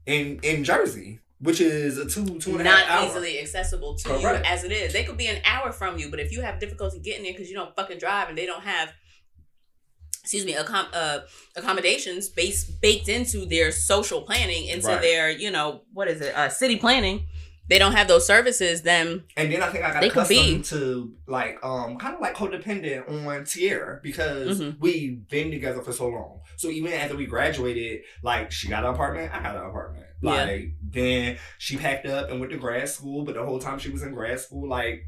[0.06, 1.20] in in Jersey.
[1.40, 3.10] Which is a two two and a half Not hour.
[3.10, 4.46] easily accessible to Correct.
[4.48, 4.94] you as it is.
[4.94, 7.50] They could be an hour from you, but if you have difficulty getting there because
[7.50, 8.94] you don't fucking drive and they don't have,
[10.24, 11.20] excuse me, accom- uh,
[11.58, 15.02] accommodations based baked into their social planning, into Right.
[15.02, 17.28] their you know what is it, uh, city planning.
[17.70, 18.82] They don't have those services.
[18.82, 22.36] Then And then I think I got They accustomed to like um kind of like
[22.36, 24.80] codependent on Tierra because Mhm.
[24.80, 26.40] we've been together for so long.
[26.58, 30.06] So even after we graduated, like she got an apartment, I got an apartment.
[30.22, 30.32] Yeah.
[30.46, 33.90] Like then she packed up and went to grad school, but the whole time she
[33.90, 35.06] was in grad school, like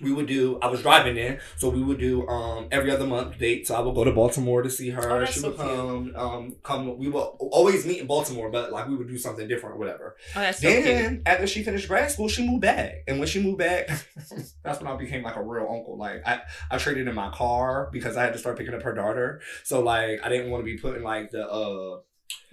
[0.00, 3.38] we would do I was driving in, so we would do um every other month
[3.38, 3.66] date.
[3.66, 5.22] So I would go to Baltimore to see her.
[5.22, 8.88] Oh, she so would come um come we would always meet in Baltimore, but like
[8.88, 10.16] we would do something different or whatever.
[10.36, 10.84] oh, that's so cute.
[10.84, 13.88] Then after she finished grad school, she moved back, and when she moved back,
[14.62, 15.96] that's when I became like a real uncle.
[15.96, 18.94] Like I, I traded in my car because I had to start picking up her
[18.94, 19.40] daughter.
[19.62, 22.00] So like I didn't want to be putting like the uh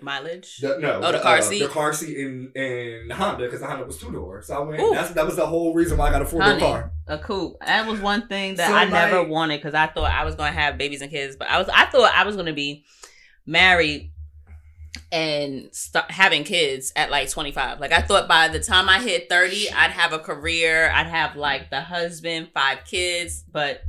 [0.02, 0.58] Mileage.
[0.58, 1.60] the, no Oh, the car uh, seat?
[1.60, 4.42] the car seat in in the Honda because the Honda was two door.
[4.42, 4.82] So I went.
[4.82, 4.92] Ooh.
[4.94, 6.92] That's that was the whole reason why I got a four door car.
[7.08, 7.58] a coupe.
[7.66, 10.52] That was one thing that So, I never wanted because I thought I was gonna
[10.52, 12.86] have babies and kids, but I was I thought I was gonna be
[13.46, 14.12] married
[15.12, 17.80] and start having kids at like 25.
[17.80, 21.36] Like I thought by the time I hit 30, I'd have a career, I'd have
[21.36, 23.82] like the husband, five kids, but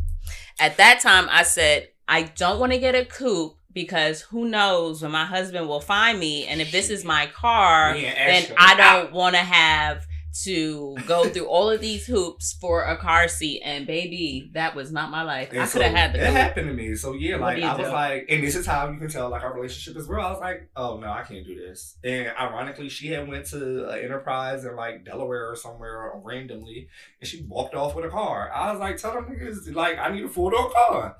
[0.61, 5.03] at that time I said I don't want to get a coupe because who knows
[5.03, 9.13] when my husband will find me and if this is my car then I don't
[9.13, 13.61] want to have to go through all of these hoops for a car seat.
[13.65, 15.51] And baby, that was not my life.
[15.53, 16.95] And I so could have had the It happened to me.
[16.95, 19.55] So yeah, like I was like, and this is how you can tell like our
[19.55, 20.21] relationship is real.
[20.21, 21.97] I was like, oh no, I can't do this.
[22.03, 26.89] And ironically, she had went to uh, Enterprise in like Delaware or somewhere randomly,
[27.21, 28.51] and she walked off with a car.
[28.55, 31.17] I was like, tell them niggas like I need a four door car.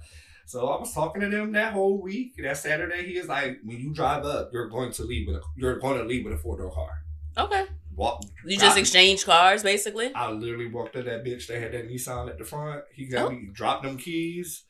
[0.53, 2.35] So I was talking to them that whole week.
[2.43, 5.41] That Saturday, he is like, when you drive up, you're going to leave with a
[5.57, 6.91] you're going to leave with a four door car.
[7.39, 7.65] Okay.
[7.97, 8.23] Walk.
[8.45, 10.15] You just exchange cars, basically?
[10.15, 11.47] I literally walked up that bitch.
[11.47, 12.85] They had that Nissan at the front.
[12.93, 13.31] He got Oh.
[13.31, 14.65] me dropped them keys.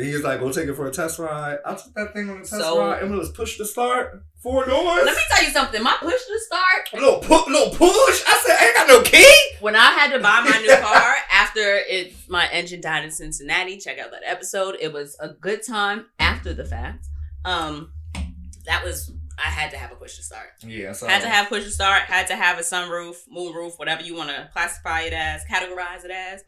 [0.00, 2.30] And he was like, "Go take it for a test ride." I took that thing
[2.30, 5.04] on a test So- ride, and it was push to start, four doors.
[5.04, 5.82] Let me tell you something.
[5.82, 8.22] My push to start, little pu- little push.
[8.26, 11.14] I said, "I ain't got no key." when I had to buy my new car
[11.30, 14.76] after it my engine died in Cincinnati, check out that episode.
[14.80, 17.06] It was a good time after the fact.
[17.44, 17.92] Um,
[18.64, 20.48] that was I had to have a push to start.
[20.62, 22.02] Yeah, so Had to have push to start.
[22.02, 26.10] Had to have a sunroof, moonroof, whatever you want to classify it as, categorize it
[26.10, 26.42] as.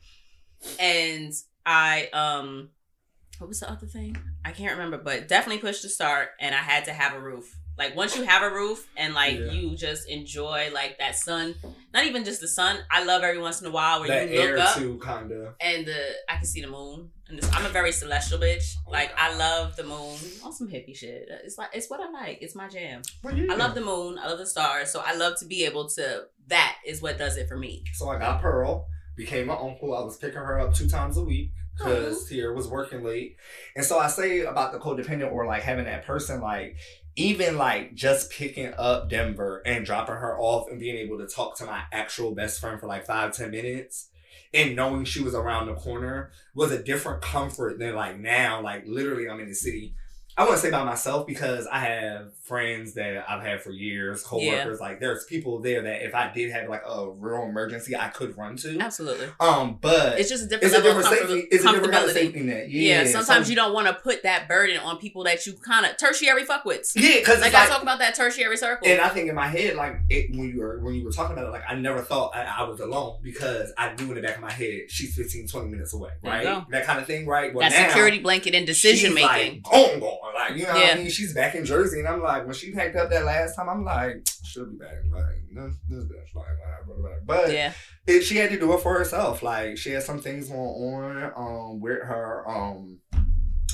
[0.79, 1.33] And
[1.67, 2.71] I um,
[3.43, 4.17] what was the other thing?
[4.45, 6.29] I can't remember, but definitely push to start.
[6.41, 7.57] And I had to have a roof.
[7.77, 9.51] Like once you have a roof and like Yeah.
[9.51, 11.57] you just enjoy like that sun,
[11.93, 12.77] not even just the sun.
[12.89, 15.55] I love every once in a while where that you look air up too, kinda.
[15.61, 17.11] and the I can see the moon.
[17.29, 18.75] And this, I'm a very celestial bitch.
[18.87, 21.29] Oh like I love the moon on some hippie shit.
[21.45, 22.39] It's like it's what I like.
[22.43, 23.03] It's my jam.
[23.25, 24.19] I love the moon.
[24.19, 24.93] I love the stars.
[24.93, 26.27] So I love to be able to.
[26.47, 27.83] That is what does it for me.
[27.95, 28.87] So I got Pearl,
[29.17, 29.97] became my uncle.
[29.97, 31.51] I was picking her up two times a week
[31.83, 31.95] Uh-huh.
[31.95, 33.37] because Tier was working late.
[33.77, 36.77] And so I say about the codependent or like having that person, like
[37.17, 41.57] even like just picking up Denver and dropping her off and being able to talk
[41.59, 44.09] to my actual best friend for like five, ten minutes.
[44.55, 48.85] And knowing she was around the corner was a different comfort than like now, like
[48.87, 49.95] literally I'm in the city.
[50.37, 54.81] I wouldn't say by myself because I have friends that I've had for years, coworkers.
[54.81, 58.37] Like there's people there that if I did have like a real emergency, I could
[58.39, 58.79] run to.
[58.79, 59.27] Absolutely.
[59.41, 61.49] Um, but It's just a different it's a different of comfort- safety.
[61.51, 62.15] It's a different kind of comfortability.
[62.15, 62.71] safety net.
[62.71, 63.11] Yeah, Yeah.
[63.11, 65.99] sometimes so- you don't want to put that burden on people that you kind of
[65.99, 66.93] tertiary fuckwits.
[66.95, 68.89] Yeah, because Like it's I talk about that tertiary circle.
[68.89, 71.35] and I think in my head, like it, when you were when you were talking
[71.37, 74.23] about it, like I never thought I, I was alone because I knew in the
[74.23, 76.65] back of my head she's 15, 20 minutes away, right?
[76.71, 77.53] That kind of thing, right?
[77.55, 79.29] Well, that now, security blanket in decision making.
[79.29, 80.19] Like, gone, gone.
[80.35, 80.93] Like, you know what Yeah.
[80.93, 81.11] I mean?
[81.11, 83.85] She's back in Jersey, and I'm like, when she packed up that last time, I'm
[83.85, 84.95] like, she'll be back.
[85.11, 86.47] Like, this, this bitch, like.
[87.25, 87.73] But yeah,
[88.07, 89.43] it, she had to do it for herself.
[89.43, 92.99] Like, she had some things going on um, with her um,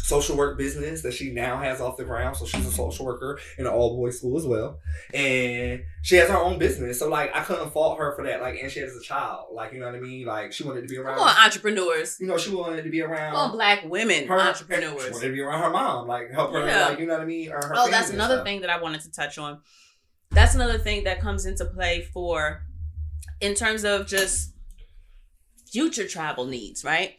[0.08, 2.34] social work business that she now has off the ground.
[2.36, 4.78] So she's a social worker in an all boys school as well,
[5.12, 6.98] and she has her own business.
[6.98, 8.40] So like, I couldn't fault her for that.
[8.40, 9.48] Like, and she has a child.
[9.52, 10.26] Like, you know what I mean?
[10.26, 11.18] Like, she wanted to be around.
[11.20, 12.16] entrepreneurs.
[12.20, 14.94] You know, she wanted to be around Come black women her She entrepreneurs.
[15.12, 16.88] wanted to be around her mom, like help her, Yeah.
[16.88, 17.50] like you know what I mean.
[17.52, 19.60] Or her Oh, that's another thing that I wanted to touch on.
[20.30, 22.62] That's another thing that comes into play for,
[23.40, 24.52] in terms of just
[25.70, 27.16] future travel needs, right?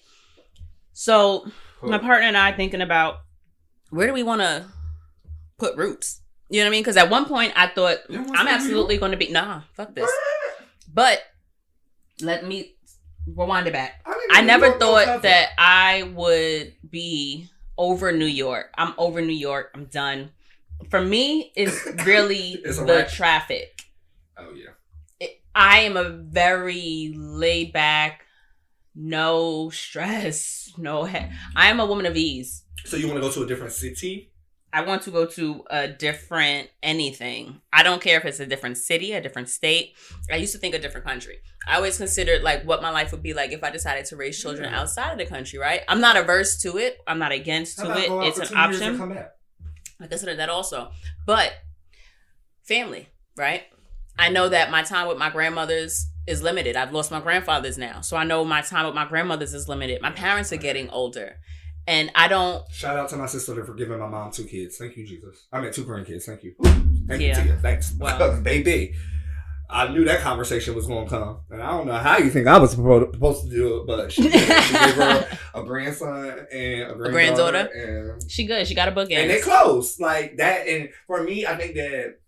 [0.93, 1.45] So
[1.81, 3.19] my partner and I thinking about
[3.89, 4.65] where do we want to
[5.57, 6.21] put roots.
[6.49, 6.81] You know what I mean?
[6.81, 10.09] Because at one point I thought I'm absolutely going to be nah, fuck this.
[10.91, 11.21] But
[12.21, 12.75] let me
[13.27, 14.01] rewind it back.
[14.05, 18.71] I, I never thought that I would be over New York.
[18.77, 19.71] I'm over New York.
[19.75, 20.31] I'm done.
[20.89, 23.09] For me, it's really It's the wrap.
[23.09, 23.83] traffic.
[24.37, 24.71] Oh yeah.
[25.19, 28.25] It- I am a very laid back,
[29.01, 31.05] no stress, no.
[31.05, 31.17] He-
[31.55, 32.63] I am a woman of ease.
[32.85, 34.33] So you want to go to a different city?
[34.71, 37.61] I want to go to a different anything.
[37.73, 39.95] I don't care if it's a different city, a different state.
[40.31, 41.37] I used to think a different country.
[41.67, 44.39] I always considered like what my life would be like if I decided to raise
[44.39, 44.79] children Yeah.
[44.79, 45.81] outside of the country, right?
[45.87, 46.97] I'm not averse to it.
[47.07, 48.09] I'm not against to it.
[48.27, 49.25] It's an two years and option.
[50.01, 50.91] I consider that also.
[51.25, 51.53] But
[52.63, 53.63] family, right?
[54.19, 56.75] I know that my time with my grandmothers is limited.
[56.75, 58.01] I've lost my grandfathers now.
[58.01, 60.01] So I know my time with my grandmothers is limited.
[60.01, 61.37] My parents are getting older.
[61.87, 64.77] And I don't Shout out to my sister for giving my mom two kids.
[64.77, 65.47] Thank you, Jesus.
[65.51, 66.23] I mean, two grandkids.
[66.23, 66.53] Thank you.
[67.07, 67.37] Thank Yeah.
[67.39, 67.57] you, Tia.
[67.61, 67.91] Thanks.
[68.43, 68.93] Baby.
[69.71, 71.39] I knew that conversation was going to come.
[71.51, 74.23] And I don't know how you think I was supposed to do it, but she,
[74.23, 77.11] she gave her a grandson and a granddaughter.
[77.11, 78.13] granddaughter?
[78.19, 78.67] And, she good.
[78.67, 79.99] She got a book and they close.
[79.99, 80.67] Like that.
[80.67, 82.19] And for me, I think that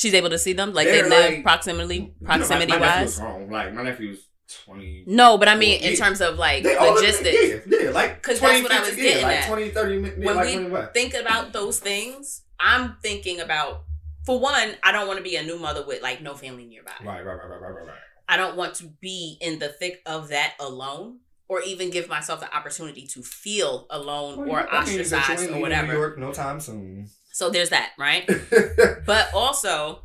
[0.00, 0.72] She's able to see them.
[0.72, 3.18] Like they They're live like- proximity proximity you know, my, my wise.
[3.18, 3.50] grown.
[3.50, 4.26] Like, my nephew's
[4.64, 5.04] 20.
[5.06, 5.96] No, but I mean in yeah.
[5.96, 7.66] terms of like They logistics.
[7.66, 9.48] Yeah, yeah, like 'Cause 20, that's what I was 50, yeah, getting like at.
[9.48, 10.24] 20, 30 minutes.
[10.26, 10.94] When like, we 20 what?
[10.94, 13.84] think about those things, I'm thinking about
[14.24, 16.92] for one, I don't want to be a new mother with like no family nearby.
[17.04, 17.96] Right, right, right, right, right, right, right.
[18.28, 22.40] I don't want to be in the thick of that alone or even give myself
[22.40, 25.92] the opportunity to feel alone Well, or you- that means ostracized or leaving New whatever.
[25.92, 27.08] York no time soon.
[27.40, 28.28] So there's that, right?
[29.06, 30.02] But also,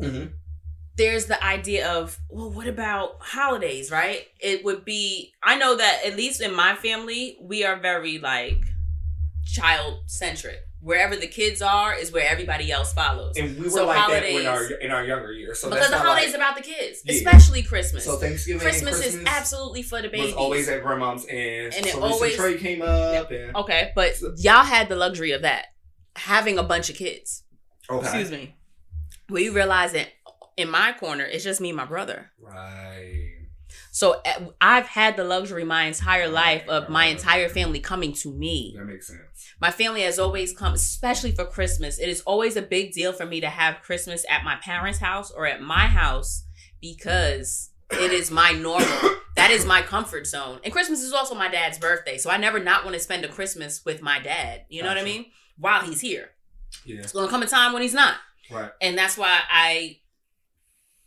[0.00, 0.32] Mhm.
[0.96, 4.26] there's the idea of, well, what about holidays, right?
[4.40, 8.60] It would be, I know that at least in my family, we are very like
[9.46, 10.58] child centric.
[10.80, 13.36] Wherever the kids are is where everybody else follows.
[13.36, 15.60] And we were So like that in our in our younger years.
[15.60, 17.14] So because the holidays like, about the kids, Yeah.
[17.14, 18.04] especially Christmas.
[18.04, 20.34] so Thanksgiving, Christmas, and is absolutely for the was babies.
[20.34, 24.64] always at grandma's and, And it so always- Trey came up and okay, but y'all
[24.64, 25.66] had the luxury of that,
[26.16, 27.44] having a bunch of kids.
[27.90, 28.04] okay.
[28.04, 28.56] Excuse me.
[29.28, 30.08] We realize that
[30.56, 32.30] in my corner, it's just me and my brother.
[32.40, 33.30] Right.
[33.90, 38.32] So uh, I've had the luxury my entire life of my entire family coming to
[38.32, 38.74] me.
[38.76, 39.20] That makes sense.
[39.60, 41.98] My family has always come, especially for Christmas.
[41.98, 45.30] It is always a big deal for me to have Christmas at my parents' house
[45.30, 46.44] or at my house
[46.80, 48.88] because It is my normal.
[49.36, 50.60] that is my comfort zone.
[50.64, 53.28] And Christmas is also my dad's birthday, so I never not want to spend a
[53.28, 54.62] Christmas with my dad.
[54.68, 55.26] You know what I mean?
[55.56, 56.30] While he's here,
[56.84, 57.00] Yeah.
[57.00, 58.16] it's gonna come a time when he's not,
[58.50, 58.70] Right.
[58.80, 59.98] and that's why I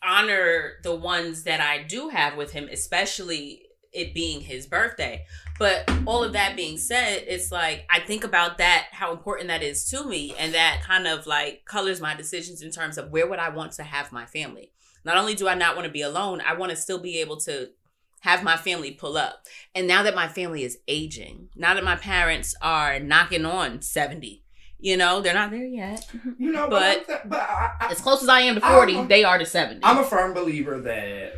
[0.04, 5.26] honor the ones that I do have with him, especially it being his birthday.
[5.58, 9.64] But all of that being said, it's like I think about that, how important that
[9.64, 13.26] is to me, and that kind of like colors my decisions in terms of where
[13.28, 14.72] would I want to have my family.
[15.06, 17.38] Not only do I not want to be alone, I want to still be able
[17.41, 17.70] to
[18.26, 19.45] have my family pull up.
[19.73, 24.43] And now that my family is aging, now that my parents are knocking on 70,
[24.80, 26.05] you know, they're not there yet.
[26.38, 29.05] You know, But- but but I, I, As close as I am to 40, I'm
[29.05, 29.82] a- they are to 70.
[29.84, 31.34] I'm a firm believer that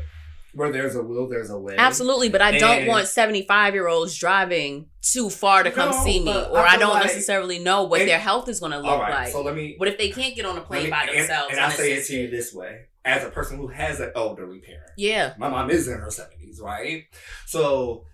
[0.53, 1.75] where there's a will, there's a way.
[1.77, 6.23] Absolutely, but I don't want 75 year olds driving too far to come No, see
[6.23, 8.79] me, or I I, don't like- necessarily know what And- their health is going to
[8.79, 9.25] look All right.
[9.25, 9.31] like.
[9.33, 9.75] So let me.
[9.77, 11.51] what if they can't get on a plane me by and- themselves?
[11.51, 14.59] And, I say it to you this way, as a person who has an elderly
[14.59, 14.91] parent.
[14.97, 17.05] Yeah, My mom is in her seventies, right?
[17.45, 18.05] So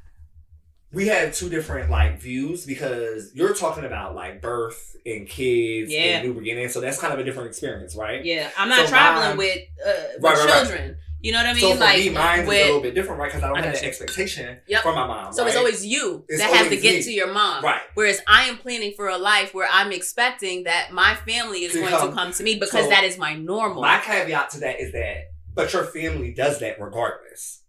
[0.91, 6.01] we have two different like views because you're talking about like birth and kids Yeah.
[6.19, 8.23] and new beginnings, so that's kind of a different experience, right?
[8.23, 8.49] yeah.
[8.57, 10.95] I'm not So traveling mine- with uh, with Right, right, right.
[11.23, 11.61] You know what I mean?
[11.61, 13.29] So for like me, mine is a with little bit different, right?
[13.31, 14.83] Because I don't I have that expectation Yep.
[14.83, 15.31] from my mom.
[15.33, 17.01] so it's always you It's that has to get me.
[17.03, 17.63] to your mom.
[17.63, 17.81] right.
[17.93, 21.79] Whereas I am planning for a life where I'm expecting that my family is To
[21.79, 22.09] going come.
[22.09, 24.81] to come to me because So, that is my normal, My my, caveat to that
[24.81, 27.61] is that, but your family does that regardless.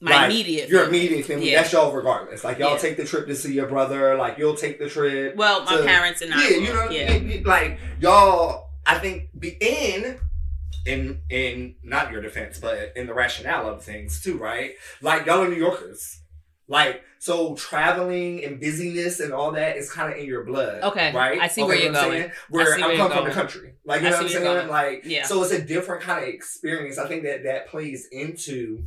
[0.00, 0.68] like, immediate.
[0.70, 0.98] Your family.
[1.06, 1.60] immediate family, Yeah.
[1.60, 2.42] that's y'all regardless.
[2.44, 2.78] Like y'all Yeah.
[2.78, 5.36] take the trip to see your brother, like you'll take the trip.
[5.36, 6.42] Well, my to- parents and I.
[6.48, 7.40] yeah, will, you know, yeah.
[7.44, 8.70] like y'all.
[8.84, 10.18] I think be in,
[10.86, 14.72] in in not your defense, but in the rationale of things too, right?
[15.00, 16.20] Like y'all are New Yorkers,
[16.68, 20.82] like so traveling and busyness and all that is kind of in your blood.
[20.82, 21.40] Okay, right?
[21.40, 22.20] I see where you're what I'm going.
[22.22, 22.32] saying?
[22.50, 24.42] Where see I'm where come from the country, like you I know see what I'm
[24.42, 24.70] where you're saying?
[24.70, 25.24] Like Yeah.
[25.24, 26.98] so it's a different kind of experience.
[26.98, 28.84] I think that that plays into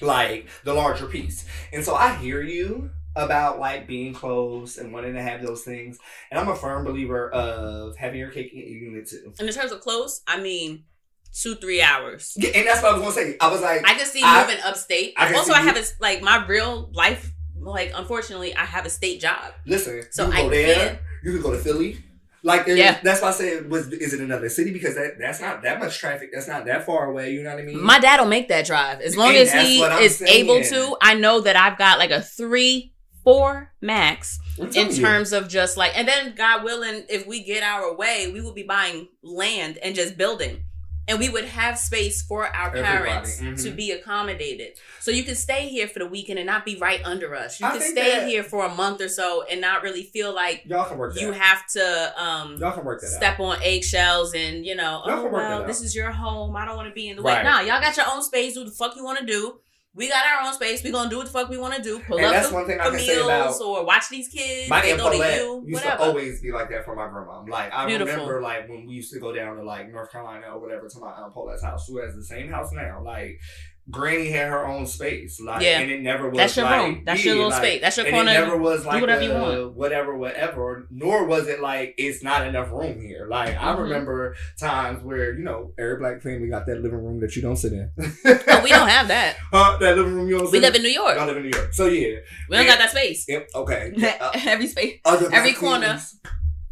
[0.00, 1.46] like the larger piece.
[1.72, 5.98] And so I hear you about like being close and wanting to have those things.
[6.30, 9.32] And I'm a firm believer of having your cake and eating it too.
[9.38, 10.84] And in terms of close, I mean,
[11.32, 12.34] two three hours.
[12.36, 13.36] Yeah, and that's what I was gonna say.
[13.40, 15.14] I was like, I can see I- moving upstate.
[15.16, 17.32] I also, I have a like my real life.
[17.58, 20.98] Like, unfortunately, I have a state job, listen, so you can I go there, can't.
[21.24, 21.98] you can go to Philly.
[22.44, 23.00] Like Yeah.
[23.02, 24.72] that's why I said was is it another city?
[24.72, 26.30] Because that that's not that much traffic.
[26.32, 27.32] That's not that far away.
[27.32, 27.82] You know what I mean?
[27.82, 30.96] My dad will make that drive as long And as he is able to.
[31.02, 32.92] I know that I've got like a three,
[33.24, 35.02] four max in telling you.
[35.02, 38.54] terms of just like, and then God willing, if we get our way, we will
[38.54, 40.62] be buying land and just building.
[41.08, 43.62] And we would have space for our parents mhm.
[43.62, 44.72] to be accommodated.
[45.00, 47.60] So you can stay here for the weekend and not be right under us.
[47.60, 50.64] You I can stay here for a month or so and not really feel like
[50.66, 51.20] y'all can work that.
[51.20, 51.36] you out.
[51.36, 53.12] have to um y'all can work that out.
[53.12, 56.10] step on eggshells and you know, Y'all oh can work that well, this is your
[56.10, 56.56] home.
[56.56, 57.34] I don't want to be in the way.
[57.34, 57.44] Right.
[57.44, 58.54] Nah, y'all got your own space.
[58.54, 59.60] Do the fuck you want to do.
[59.96, 60.84] We got our own space.
[60.84, 61.98] We gonna do what the fuck we want to do.
[62.00, 64.28] Pull And up that's the, one thing I can say meals about or watch these
[64.28, 64.68] kids.
[64.68, 65.62] My they Aunt go to Paulette you.
[65.66, 65.96] used Whatever.
[65.96, 67.42] to always be like that for my grandma.
[67.48, 68.12] Like I Beautiful.
[68.14, 70.98] remember, like when we used to go down to like North Carolina or whatever to
[70.98, 73.02] my aunt Paulette's house, who has the same house now.
[73.02, 73.40] Like
[73.88, 75.78] Granny had her own space, like Yeah.
[75.78, 76.36] and it never was.
[76.38, 77.02] That's your like, room.
[77.04, 77.80] That's yeah, your little like, space.
[77.82, 78.30] That's your and corner.
[78.32, 79.74] it never was like whatever you want.
[79.74, 80.86] whatever, whatever.
[80.90, 83.26] Nor was it like it's not enough room here.
[83.30, 83.78] Like I Mhm.
[83.82, 87.56] remember times where you know every black family got that living room that you don't
[87.56, 87.92] sit in.
[87.98, 89.36] Oh, we don't have that.
[89.52, 89.76] Huh?
[89.80, 91.16] That living room you don't We live in New York.
[91.16, 92.16] Y'all live in New York, so yeah.
[92.48, 93.24] We don't got that space.
[93.28, 93.50] Yep.
[93.54, 93.92] Okay.
[94.20, 95.86] Uh, Every space Every corner.
[95.86, 96.18] families-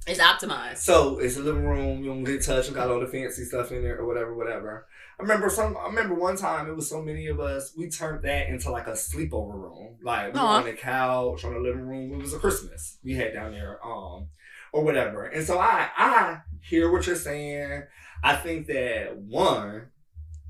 [0.07, 0.77] is optimized.
[0.79, 2.03] So it's a living room.
[2.05, 2.69] You don't get touched.
[2.69, 4.87] You got all the fancy stuff in there or whatever, whatever.
[5.19, 5.77] I remember some.
[5.77, 7.73] I remember one time it was so many of us.
[7.77, 9.97] We turned that into like a sleepover room.
[10.03, 12.13] Like we were on the couch on the living room.
[12.13, 14.29] It was a Christmas we had down there, um,
[14.73, 15.25] or whatever.
[15.27, 17.85] And so I I hear what you're saying.
[18.23, 19.89] I think that one,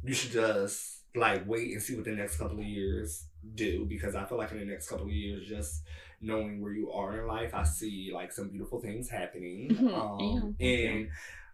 [0.03, 4.15] you should just like wait and see what the next couple of years do because
[4.15, 5.83] I feel like in the next couple of years, just
[6.21, 9.69] knowing where you are in life, I see like some beautiful things happening.
[9.71, 9.93] Mhm.
[9.95, 10.67] Um, Yeah.
[10.69, 11.11] and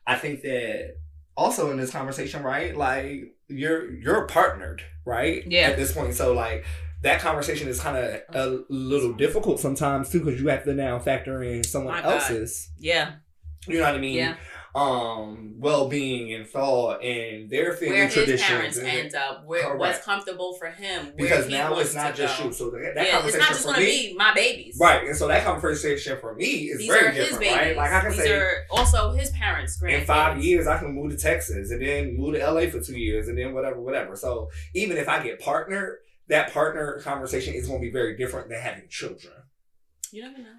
[0.06, 0.96] I think that
[1.40, 2.76] also in this conversation, right?
[2.76, 5.42] Like you're you're partnered, right?
[5.46, 5.68] Yeah.
[5.70, 6.64] At this point, so like
[7.02, 10.98] that conversation is kind of a little difficult sometimes too because you have to now
[10.98, 12.12] factor in someone My God.
[12.12, 12.70] else's.
[12.78, 13.12] Yeah.
[13.66, 14.14] You know what I mean?
[14.16, 14.36] Yeah.
[14.72, 18.42] Um, well being and thought and their family Where his traditions.
[18.48, 19.78] parents and- end up, where Correct.
[19.80, 21.06] what's comfortable for him.
[21.06, 22.44] Where because now it's not just go.
[22.46, 22.52] you.
[22.52, 24.78] So that, that yeah, it's conversation not just for gonna me, be my babies.
[24.80, 25.04] right?
[25.08, 27.56] And so that conversation for me is These very are his different, babies.
[27.58, 27.76] right?
[27.76, 31.10] Like I can These say, are also his parents' in five years I can move
[31.10, 34.14] to Texas and then move to LA for two years and then whatever, whatever.
[34.14, 35.98] So even if I get partnered,
[36.28, 39.32] that partner conversation is going to be very different than having children.
[40.12, 40.54] You never know.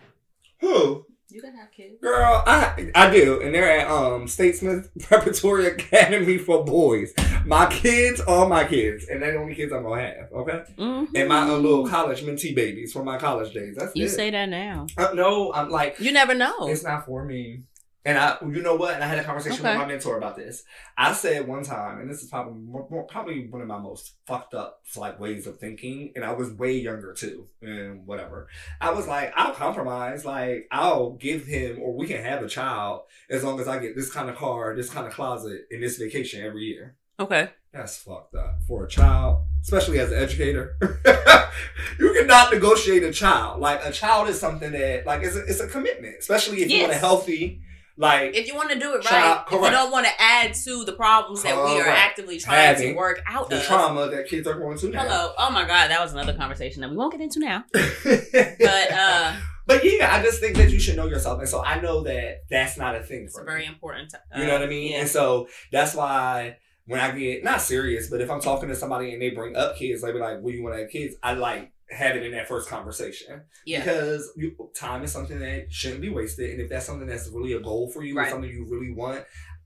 [0.59, 1.05] Who?
[1.31, 1.99] You can have kids.
[2.01, 7.13] Girl, I I do, and they're at um Statesmen Preparatory Academy for boys.
[7.45, 10.31] my kids are my kids, and they're the only kids I'm gonna have.
[10.33, 11.07] Okay, Mhm.
[11.15, 13.75] and my uh, little college mentee babies from my college days.
[13.77, 14.09] That's You it.
[14.09, 14.87] say that now.
[14.97, 16.67] Uh, no, I'm like You never know.
[16.67, 17.63] it's not for me.
[18.03, 18.95] And I, you know what?
[18.95, 19.69] And I had a conversation Okay.
[19.77, 20.63] with my mentor about this.
[20.97, 24.55] I said one time, and this is probably more, probably one of my most fucked
[24.55, 26.11] up like ways of thinking.
[26.15, 28.47] And I was way younger too, and whatever.
[28.79, 30.25] I was like, I'll compromise.
[30.25, 33.95] Like I'll give him, or we can have a child as long as I get
[33.95, 36.95] this kind of car, this kind of closet, and this vacation every year.
[37.19, 37.49] Okay.
[37.71, 40.75] That's fucked up for a child, especially as an educator.
[41.99, 43.59] you cannot negotiate a child.
[43.61, 46.81] Like a child is something that, like, it's a, it's a commitment, especially if you
[46.81, 47.61] want a healthy,
[48.01, 50.83] like, If you want to do it right, if you don't want to add to
[50.83, 53.63] the problems that we are actively trying to work out the of.
[53.63, 55.03] trauma that kids are going to now.
[55.03, 55.33] Hello.
[55.37, 57.63] Oh my God, that was another conversation that we won't get into now.
[57.73, 59.35] But uh,
[59.67, 62.41] but yeah, I just think that you should know yourself, and so I know that
[62.49, 63.51] that's not a thing it's for a me.
[63.51, 64.09] very important.
[64.11, 64.91] t- uh, You know what I mean?
[64.91, 65.01] Yeah.
[65.01, 69.13] And so that's why when I get not serious, but if I'm talking to somebody
[69.13, 71.33] and they bring up kids, they be like, "Well, you want to have kids?" I
[71.33, 73.79] like have it in that first conversation Yeah.
[73.79, 77.53] because you, time is something that shouldn't be wasted, and if that's something that's really
[77.53, 78.31] a goal for you, or Right.
[78.31, 79.25] something you really want.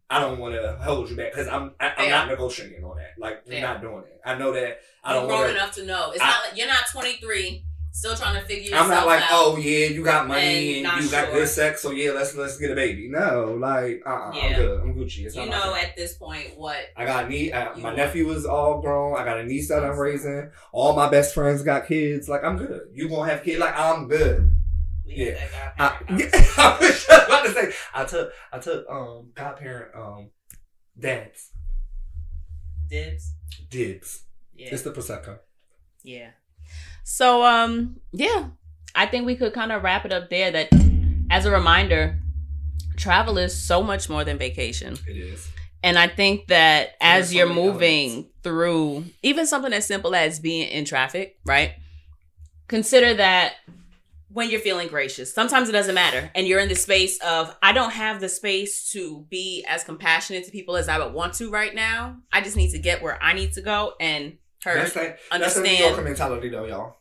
[0.09, 2.09] I don't want to hold you back because I'm I, I'm Yeah.
[2.11, 3.13] not negotiating on that.
[3.17, 3.61] Like we're Yeah.
[3.73, 4.21] not doing it.
[4.23, 5.51] I know that I You're don't grown to.
[5.55, 6.11] enough to know.
[6.11, 7.65] It's I- not like you're not 23,
[7.95, 9.29] still trying to figure I'm not like, out.
[9.31, 12.57] oh yeah, you got money And and, you got good sex, so yeah, let's let's
[12.57, 13.07] get a baby.
[13.07, 14.81] No, like, uh, uh I'm good.
[14.81, 15.25] I'm Gucci.
[15.25, 16.77] It's you know, at this point, what?
[16.97, 17.53] I got a niece.
[17.53, 19.17] Uh, my want- nephew is all grown.
[19.17, 20.51] I got a niece that I'm raising.
[20.73, 22.27] All my best friends got kids.
[22.27, 22.81] Like I'm good.
[22.93, 23.59] You gonna have kids?
[23.59, 24.55] Like I'm good.
[25.05, 25.39] We Yeah.
[25.79, 27.71] I, yeah, I was just about to say.
[27.93, 30.29] I took I took um godparent um
[30.99, 31.51] dads
[32.89, 33.33] Dibs.
[33.69, 34.23] dibs.
[34.53, 34.69] Yeah.
[34.73, 35.39] It's the prosecco.
[36.03, 36.31] Yeah.
[37.07, 38.49] So um yeah,
[38.95, 40.69] I think we could kind of wrap it up there that
[41.29, 42.19] as a reminder,
[42.97, 44.97] travel is so much more than vacation.
[45.07, 45.47] It is.
[45.83, 48.29] And I think that as you're moving elements.
[48.41, 51.73] through even something as simple as being in traffic, right?
[52.67, 53.53] Consider that
[54.29, 55.31] when you're feeling gracious.
[55.31, 56.31] Sometimes it doesn't matter.
[56.33, 60.43] And you're in the space of, I don't have the space to be as compassionate
[60.45, 62.17] to people as I would want to right now.
[62.33, 65.19] I just need to get where I need to go and heard, That's that.
[65.31, 65.79] That's the New understand.
[65.79, 66.97] Yorker mentality, though, y'all.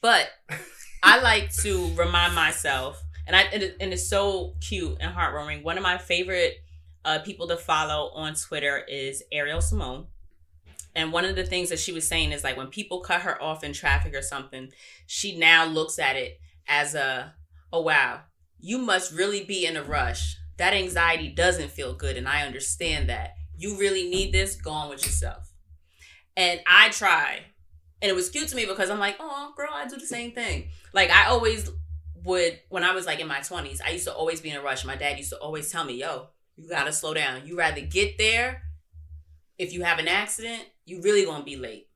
[0.00, 0.28] But
[1.02, 5.62] I like to remind myself, and I and, it, and it's so cute and heartwarming.
[5.62, 6.54] One of my favorite
[7.04, 10.06] uh, people to follow on Twitter is Ariel Simone.
[10.94, 13.40] And one of the things that she was saying is like when people cut her
[13.40, 14.70] off in traffic or something,
[15.06, 17.34] she now looks at it as a,
[17.72, 18.22] oh wow,
[18.58, 20.36] you must really be in a rush.
[20.56, 23.34] That anxiety doesn't feel good, and I understand that.
[23.56, 24.56] You really need this.
[24.56, 25.47] Go on with yourself.
[26.38, 27.40] And I try
[28.00, 30.30] and it was cute to me because I'm like, oh, girl, I do the same
[30.30, 30.68] thing.
[30.94, 31.68] Like I always
[32.24, 34.62] would when I was like in my 20s, I used to always be in a
[34.62, 34.84] rush.
[34.84, 37.44] My dad used to always tell me, yo, you gotta slow down.
[37.44, 38.62] You rather get there.
[39.58, 41.88] If you have an accident, you really gonna be late.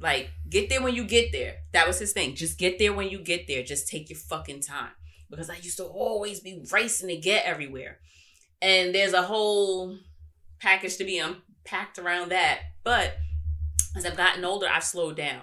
[0.00, 1.56] Like, get there when you get there.
[1.74, 2.34] That was his thing.
[2.34, 3.62] Just get there when you get there.
[3.62, 4.92] Just take your fucking time.
[5.28, 7.98] Because I used to always be racing to get everywhere.
[8.62, 9.98] And there's a whole
[10.58, 12.60] package to be um, unpacked around that.
[12.82, 13.16] But
[13.96, 15.42] as I've gotten older, I've slowed down.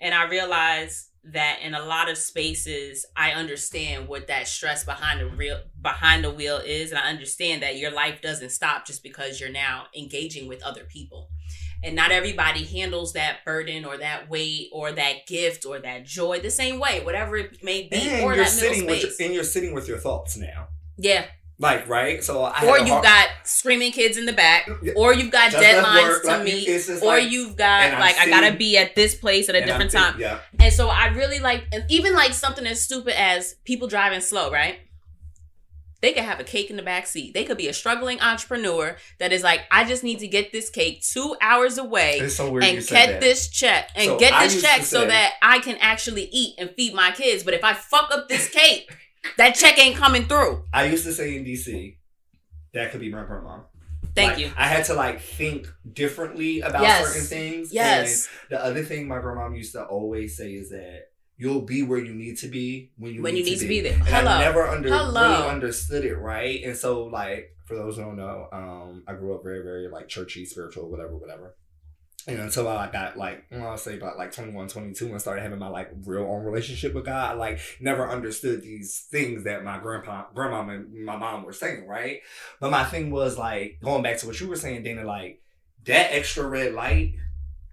[0.00, 5.20] And I realize that in a lot of spaces, I understand what that stress behind
[5.20, 6.90] the real behind the wheel is.
[6.90, 10.82] And I understand that your life doesn't stop just because you're now engaging with other
[10.84, 11.28] people.
[11.84, 16.40] And not everybody handles that burden or that weight or that gift or that joy
[16.40, 19.18] the same way, whatever it may be, And or you're that sitting middle with space.
[19.18, 20.68] your, and you're sitting with your thoughts now.
[20.96, 21.26] yeah.
[21.62, 25.30] Like right, so I Or you've hard- got screaming kids in the back, or you've
[25.30, 28.96] got Just deadlines to like, meet, or like- you've got like I gotta be at
[28.96, 30.20] this place at a different think- time.
[30.20, 34.20] Yeah, And so I really like, and even like something as stupid as people driving
[34.20, 34.80] slow, right?
[36.00, 37.32] They could have a cake in the back seat.
[37.32, 40.68] They could be a struggling entrepreneur that is like, I just need to get this
[40.68, 45.06] cake two hours away so and get this check and So get this check so
[45.06, 47.44] that I can actually eat and feed my kids.
[47.44, 48.90] But if I fuck up this cake,
[49.36, 50.64] that check ain't coming through.
[50.72, 51.96] I used to say in DC,
[52.74, 53.60] that could be my grandma.
[54.14, 54.50] Thank Like, you.
[54.56, 57.06] I had to like think differently about Yes.
[57.06, 57.72] certain things.
[57.72, 58.28] Yes.
[58.50, 61.08] And the other thing my grandma used to always say is that
[61.38, 63.68] you'll be where you need to be when you When need you need to to
[63.68, 63.80] be.
[63.80, 63.98] be there.
[63.98, 64.30] And Hello.
[64.30, 66.62] I never under really understood it right.
[66.64, 70.08] And so like for those who don't know, um, I grew up very very like
[70.08, 71.56] churchy, spiritual, whatever, whatever.
[72.28, 75.58] And until I got like, well, I'll say about like 21, 22 and started having
[75.58, 79.78] my like real own relationship with God, I like never understood these things that my
[79.78, 82.20] grandpa, grandma and my mom were saying, right?
[82.60, 85.40] But my thing was like, going back to what you were saying, Dana, like
[85.84, 87.14] that extra red light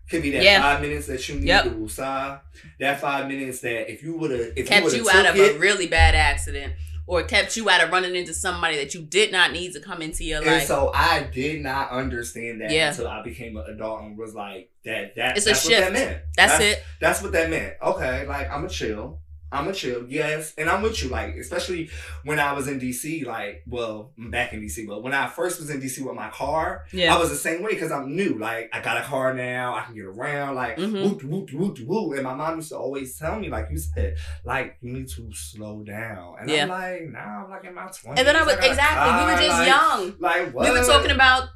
[0.10, 0.62] could be that Yeah.
[0.62, 1.64] five minutes that you need Yep.
[1.66, 2.42] to woosah.
[2.80, 5.36] That five minutes that if you would have, if you Kept would you out of
[5.36, 6.74] it, a really bad accident
[7.10, 10.00] or kept you out of running into somebody that you did not need to come
[10.00, 10.48] into your life.
[10.48, 12.90] And so I did not understand that Yeah.
[12.90, 15.80] until I became an adult and was like, that that It's a that's what that
[15.86, 15.94] shift.
[15.94, 16.18] meant.
[16.38, 16.84] That's it.
[17.02, 17.74] That's what that meant.
[17.82, 19.22] Okay, like I'm a chill.
[19.52, 21.10] I'm a chill, yes, and I'm with you.
[21.10, 21.90] Like, especially
[22.24, 25.60] when I was in DC, like, well, I'm back in DC, but when I first
[25.60, 27.16] was in DC with my car, Yeah.
[27.16, 28.38] I was the same way because I'm new.
[28.38, 31.04] Like, I got a car now, I can get around, like, Mhm.
[31.04, 32.14] whoop, whoop, whoop, whoop.
[32.16, 35.30] And my mom used to always tell me, like you said, like, you need to
[35.34, 36.36] slow down.
[36.40, 36.64] And Yeah.
[36.64, 38.20] I'm like, nah, I'm like in my 20s.
[38.20, 39.26] and then I was a exactly.
[39.26, 40.16] We were just like, young.
[40.20, 40.66] Like, what?
[40.72, 41.50] We were talking about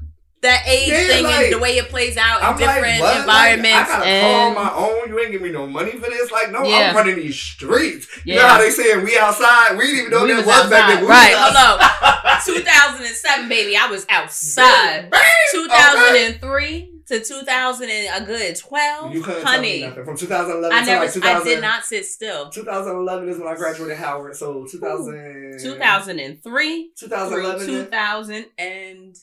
[0.43, 3.17] that age Yeah, thing like- and the way it plays out in I'm different like,
[3.19, 3.27] environments.
[3.27, 5.09] Like, I got a and on my own.
[5.09, 6.31] You ain't give me no money for this.
[6.31, 6.89] Like, no, Yeah.
[6.91, 8.07] I'm running these streets.
[8.23, 8.47] You know Yeah.
[8.49, 9.75] how they saying we outside?
[9.77, 11.01] We didn't even know We that was was, back then.
[11.01, 12.41] We Right, was hold outside.
[12.45, 15.09] 2007, baby, I was outside.
[15.09, 15.21] Bang!
[15.51, 19.87] 2003 to 2000 and a good 12, You couldn't tell me honey.
[19.87, 20.05] nothing.
[20.05, 22.49] From 2011 I to never, like 2000, I did not sit still.
[22.49, 24.35] 2011 is when I graduated Howard.
[24.35, 27.67] So 2000, 2003 through 2011.
[27.67, 29.15] 2000 and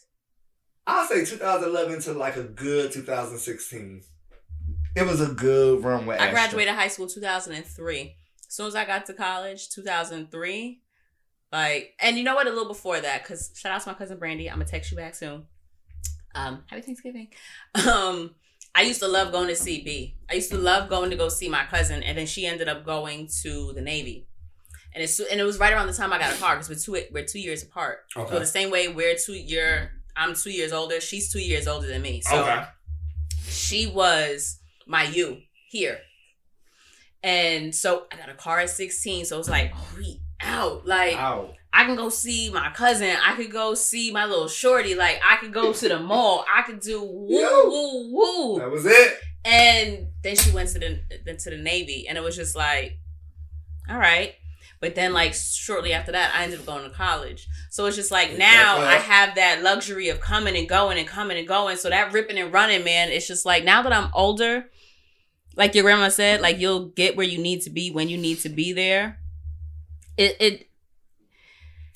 [0.90, 4.02] I'll say 2011 to like a good 2016.
[4.96, 6.32] It was a good run with I Astra.
[6.32, 8.16] graduated high school 2003.
[8.48, 10.80] As soon as I got to college, 2003.
[11.52, 12.46] Like, and you know what?
[12.46, 14.48] A little before that, because shout out to my cousin Brandy.
[14.48, 15.46] I'm gonna text you back soon.
[16.34, 17.28] Um, happy Thanksgiving.
[17.88, 18.34] Um,
[18.72, 20.14] I used to love going to CB.
[20.30, 22.84] I used to love going to go see my cousin, and then she ended up
[22.84, 24.28] going to the Navy.
[24.94, 26.76] And it's and it was right around the time I got a car because we're
[27.00, 28.06] two we're two years apart.
[28.16, 28.30] Okay.
[28.30, 31.00] So the same way we're two year I'm two years older.
[31.00, 32.20] She's two years older than me.
[32.20, 32.64] So okay.
[33.42, 35.38] she was my you
[35.68, 35.98] here.
[37.22, 39.26] And so I got a car at 16.
[39.26, 40.86] So it was like, oh, we out.
[40.86, 41.54] Like Ow.
[41.72, 43.14] I can go see my cousin.
[43.24, 44.94] I could go see my little shorty.
[44.94, 46.44] Like I could go to the mall.
[46.52, 47.64] I could do woo Yo.
[47.68, 48.58] woo woo.
[48.58, 49.18] That was it.
[49.44, 52.98] And then she went to the to the Navy, and it was just like,
[53.88, 54.34] all right.
[54.80, 57.46] But then, like shortly after that, I ended up going to college.
[57.68, 61.36] So it's just like now I have that luxury of coming and going and coming
[61.36, 61.76] and going.
[61.76, 64.70] So that ripping and running, man, it's just like now that I'm older,
[65.54, 68.38] like your grandma said, like you'll get where you need to be when you need
[68.40, 69.18] to be there.
[70.16, 70.68] It it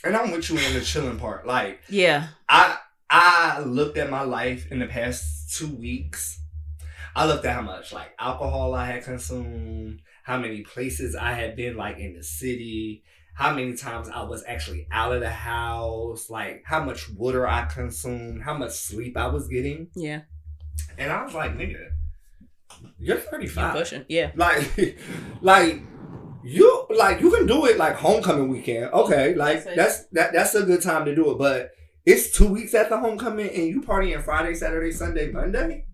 [0.05, 1.47] And I'm with you in the chilling part.
[1.47, 2.77] Like, yeah I
[3.09, 6.41] I looked at my life in the past two weeks.
[7.17, 11.55] I looked at how much like alcohol I had consumed, how many places I had
[11.55, 13.05] been like in the city,
[13.35, 17.67] how many times I was actually out of the house, like how much water I
[17.67, 19.89] consumed, how much sleep I was getting.
[19.95, 20.23] yeah
[20.97, 21.91] And I was like, nigga,
[22.99, 23.75] you're you 35.
[23.75, 24.99] pushing yeah Like,
[25.43, 25.83] like
[26.43, 28.93] you like you can do it like homecoming weekend.
[28.95, 29.39] Okay, mm-hmm.
[29.39, 31.39] like That's that that's a good time to do it.
[31.39, 31.73] But
[32.07, 35.85] it's two weeks after homecoming and you partying Friday, Saturday, Sunday, Monday.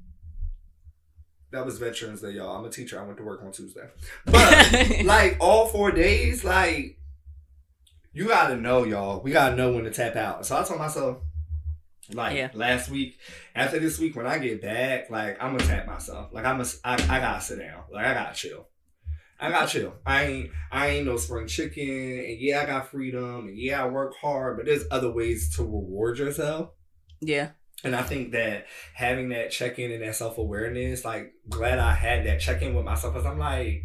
[1.53, 2.57] That was Veterans Day, y'all.
[2.57, 3.01] I'm a teacher.
[3.01, 3.88] I went to work on Tuesday.
[4.24, 6.98] But like all four days, like
[8.12, 9.20] you gotta know, y'all.
[9.22, 10.46] We gotta know when to tap out.
[10.46, 11.18] So I told myself,
[12.12, 12.51] like Yeah.
[12.55, 13.18] last week,
[13.55, 16.28] after this week, when I get back, like I'm gonna tap myself.
[16.32, 17.82] Like I'm a, I, I gotta sit down.
[17.92, 18.68] Like I gotta chill.
[19.40, 19.94] I gotta chill.
[20.07, 21.88] I ain't I ain't no spring chicken.
[21.88, 23.48] And yeah, I got freedom.
[23.48, 24.57] And yeah, I work hard.
[24.57, 26.70] But there's other ways to reward yourself.
[27.20, 27.51] yeah
[27.82, 31.94] And I think that having that check in and that self awareness, like, glad I
[31.94, 33.84] had that check in with myself because I'm like,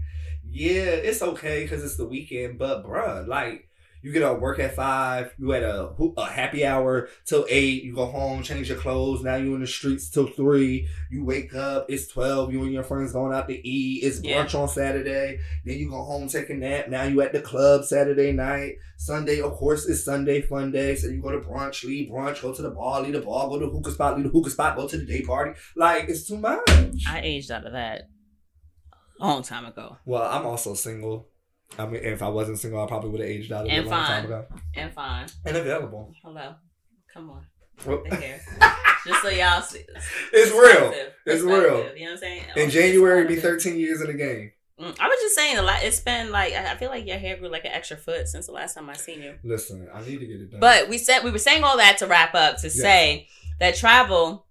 [0.49, 3.69] yeah, it's okay because it's the weekend, but bruh, like,
[4.05, 7.91] you get out work at five, you at a, a happy hour till eight, you
[7.95, 11.87] go home, change your clothes, now you in the streets till three, you wake up,
[11.89, 14.43] it's 12, you and your friends going out to eat, it's Yeah.
[14.45, 17.83] brunch on Saturday, then you go home, take a nap, now you at the club
[17.83, 20.95] Saturday night, Sunday, of course, it's Sunday fun day.
[20.95, 23.57] So you go to brunch, leave brunch, go to the bar, leave the bar, go
[23.57, 25.59] to the hookah spot, leave the hookah spot, go to the day party.
[25.75, 26.61] Like it's too much.
[27.09, 28.03] I aged out of that
[29.19, 31.27] a long time ago Well, I'm also single.
[31.77, 33.77] I mean, if I wasn't single, I probably would have aged out of it a
[33.77, 34.45] And long time ago.
[34.75, 35.27] and fine.
[35.45, 36.13] And available.
[36.23, 36.55] Hello,
[37.13, 37.45] come on.
[37.85, 38.39] Well, the hair.
[39.05, 39.83] Just so y'all see.
[40.33, 40.93] It's real.
[41.25, 41.53] It's real.
[41.95, 42.43] You know what I'm saying?
[42.55, 44.51] In It's January, part be 13 years in the game.
[44.79, 45.83] Mm, I was just saying, a lot.
[45.83, 48.47] It's been like I I feel like your hair grew like an extra foot since
[48.47, 49.35] the last time I seen you.
[49.43, 50.59] Listen, I need to get it done.
[50.59, 53.27] But we said we were saying all that to wrap up to say
[53.59, 54.45] that travel,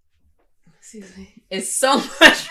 [0.79, 2.49] excuse me, is so much.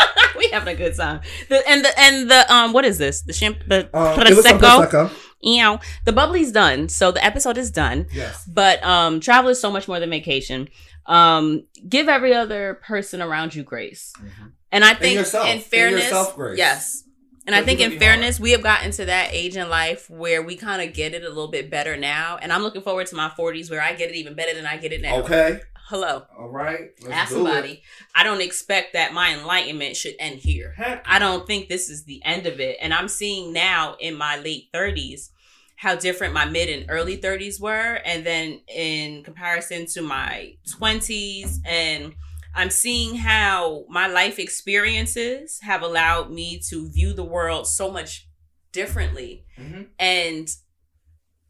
[0.36, 1.20] we having a good time.
[1.48, 3.22] The and the and the um what is this?
[3.22, 5.10] The champ the um, prosecco.
[5.40, 8.06] You know, the bubbly's done, so the episode is done.
[8.12, 8.44] Yes.
[8.46, 10.68] But um travel is so much more than vacation.
[11.06, 14.12] Um give every other person around you grace.
[14.72, 15.46] And I think yourself.
[15.46, 16.58] in And fairness, yourself grace.
[16.58, 17.02] yes.
[17.46, 20.56] And I think in fairness, we have gotten to that age in life where we
[20.56, 22.38] kind of get it a little bit better now.
[22.42, 24.78] And I'm looking forward to my 40s where I get it even better than I
[24.78, 25.20] get it now.
[25.20, 25.60] Okay.
[25.88, 26.24] Hello.
[26.36, 26.90] All right.
[27.00, 27.82] Let's Ask somebody.
[28.12, 30.74] I don't expect that my enlightenment should end here.
[30.76, 31.00] It.
[31.06, 32.78] I don't think this is the end of it.
[32.80, 35.30] And I'm seeing now in my late 30s
[35.76, 41.58] how different my mid and early 30s were and then in comparison to my 20s
[41.64, 42.14] and
[42.52, 48.26] I'm seeing how my life experiences have allowed me to view the world so much
[48.72, 49.44] differently.
[49.56, 49.82] Mm-hmm.
[50.00, 50.48] And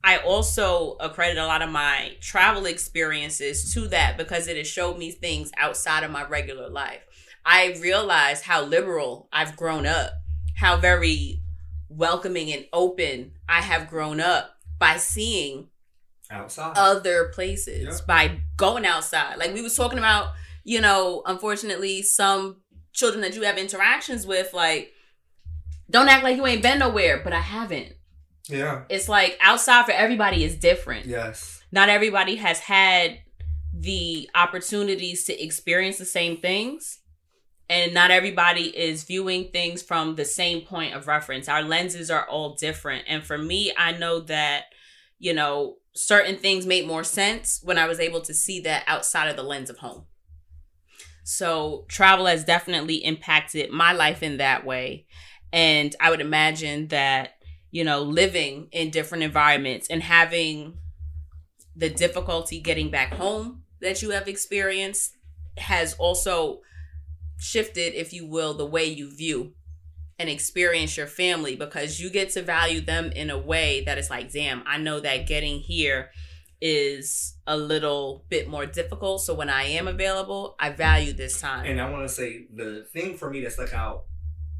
[0.06, 4.98] I also accredit a lot of my travel experiences to that because it has showed
[4.98, 7.00] me things outside of my regular life.
[7.44, 10.12] I realized how liberal I've grown up,
[10.54, 11.40] how very
[11.88, 15.70] welcoming and open I have grown up by seeing
[16.30, 16.74] Outside.
[16.76, 18.06] other places Yeah.
[18.06, 19.38] by going outside.
[19.38, 22.58] Like we was talking about, you know, unfortunately, some
[22.92, 24.92] children that you have interactions with, like,
[25.90, 27.95] don't act like you ain't been nowhere, but I haven't.
[28.48, 28.82] Yeah.
[28.88, 31.06] It's like outside for everybody is different.
[31.06, 31.62] Yes.
[31.72, 33.18] Not everybody has had
[33.72, 37.00] the opportunities to experience the same things.
[37.68, 41.48] And not everybody is viewing things from the same point of reference.
[41.48, 43.04] Our lenses are all different.
[43.08, 44.66] And for me, I know that,
[45.18, 49.28] you know, certain things made more sense when I was able to see that outside
[49.28, 50.04] of the lens of home.
[51.24, 55.06] So travel has definitely impacted my life in that way.
[55.52, 57.35] And I would imagine that,
[57.76, 60.78] you know, living in different environments and having
[61.76, 65.14] the difficulty getting back home that you have experienced
[65.58, 66.62] has also
[67.38, 69.52] shifted, if you will, the way you view
[70.18, 74.08] and experience your family because you get to value them in a way that is
[74.08, 76.12] like, damn, I know that getting here
[76.62, 79.20] is a little bit more difficult.
[79.20, 81.66] So when I am available, I value this time.
[81.66, 84.04] And I want to say the thing for me that stuck out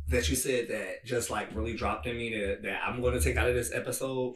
[0.09, 3.21] that you said that just like really dropped in me that, that I'm going to
[3.21, 4.35] take out of this episode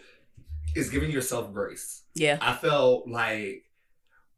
[0.75, 2.03] is giving yourself grace.
[2.15, 2.39] yeah.
[2.41, 3.65] I felt like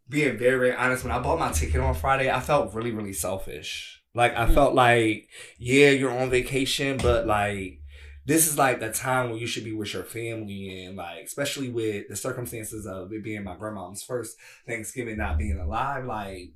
[0.09, 1.05] being very, very honest.
[1.05, 4.03] When I bought my ticket on Friday, I felt really, really selfish.
[4.15, 4.55] Like I Mm.
[4.55, 5.29] felt like,
[5.59, 7.79] yeah, you're on vacation, but like
[8.27, 11.69] this is like the time where you should be with your family and like especially
[11.71, 16.51] with the circumstances of it being my grandmom's first Thanksgiving not being alive, like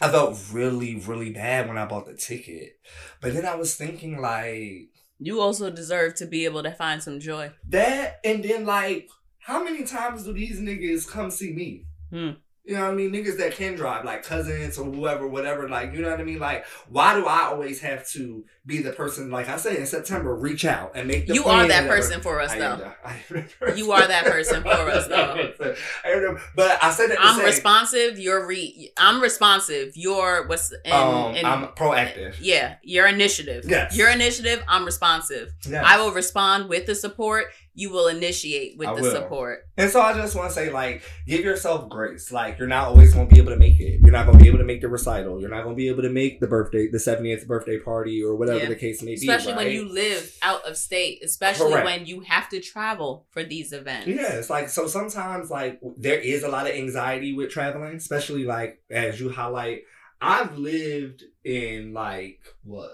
[0.00, 2.80] I felt really, really bad when I bought the ticket.
[3.20, 4.88] But then I was thinking like
[5.18, 7.52] You also deserve to be able to find some joy.
[7.68, 9.08] that and then like
[9.40, 11.84] how many times do these niggas come see me?
[12.10, 12.30] Hmm.
[12.64, 13.10] You know what I mean?
[13.10, 15.68] Niggas that can drive, like cousins or whoever, whatever.
[15.68, 16.38] Like, you know what I mean?
[16.38, 19.30] Like, why do I always have to be the person?
[19.30, 21.34] Like I say in September, reach out and make the.
[21.34, 22.64] You are that person for us, I though.
[22.72, 23.78] am that- I am that person.
[23.78, 25.74] You are that person for us, though.
[26.04, 27.16] I But I said that.
[27.20, 28.18] I'm say, responsive.
[28.18, 28.92] You're re.
[28.98, 29.92] I'm responsive.
[29.96, 32.36] You're what's and, Um, and I'm proactive.
[32.40, 32.76] yeah.
[32.82, 33.64] Your initiative.
[33.66, 33.96] Yes.
[33.96, 34.62] Your initiative.
[34.68, 35.50] I'm responsive.
[35.68, 35.82] Yes.
[35.86, 37.46] I will respond with the support.
[37.80, 39.10] You will initiate with I the will.
[39.10, 39.66] support.
[39.78, 42.30] And so I just want to say, like, give yourself grace.
[42.30, 44.00] Like, you're not always going to be able to make it.
[44.02, 45.40] You're not going to be able to make the recital.
[45.40, 48.36] You're not going to be able to make the birthday, the 70th birthday party, or
[48.36, 48.68] whatever Yeah.
[48.68, 49.26] the case may be.
[49.28, 49.56] Especially be.
[49.56, 51.22] when you live out of state.
[51.24, 51.86] Especially Correct.
[51.86, 54.06] when you have to travel for these events.
[54.06, 58.44] Yeah, it's like so sometimes like there is a lot of anxiety with traveling, especially
[58.44, 59.84] like as you highlight.
[60.20, 62.90] I've lived in like what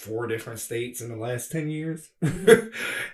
[0.00, 2.10] four different states in the last 10 years.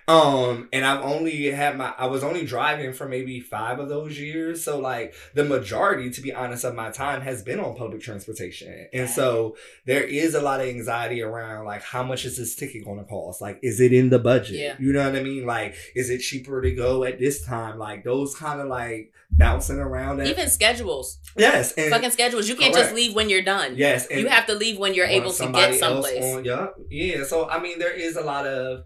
[0.07, 4.17] um and I've only had my I was only driving for maybe 5 of those
[4.17, 4.63] years.
[4.63, 8.87] So like the majority to be honest of my time has been on public transportation.
[8.93, 12.85] And so there is a lot of anxiety around like how much is this ticket
[12.85, 13.41] going to cost?
[13.41, 14.55] Like is it in the budget?
[14.57, 14.75] Yeah.
[14.79, 15.45] You know what I mean?
[15.45, 17.77] Like is it cheaper to go at this time?
[17.77, 20.27] Like those kind of like bouncing around that.
[20.27, 21.19] Even schedules.
[21.37, 22.47] yes, and Fucking schedules.
[22.49, 22.87] You can't Correct.
[22.89, 23.75] just leave when you're done.
[23.75, 26.23] yes, You have to leave when you're able to get someplace.
[26.35, 27.23] on- yeah, yeah.
[27.23, 28.83] So I mean, there is a lot of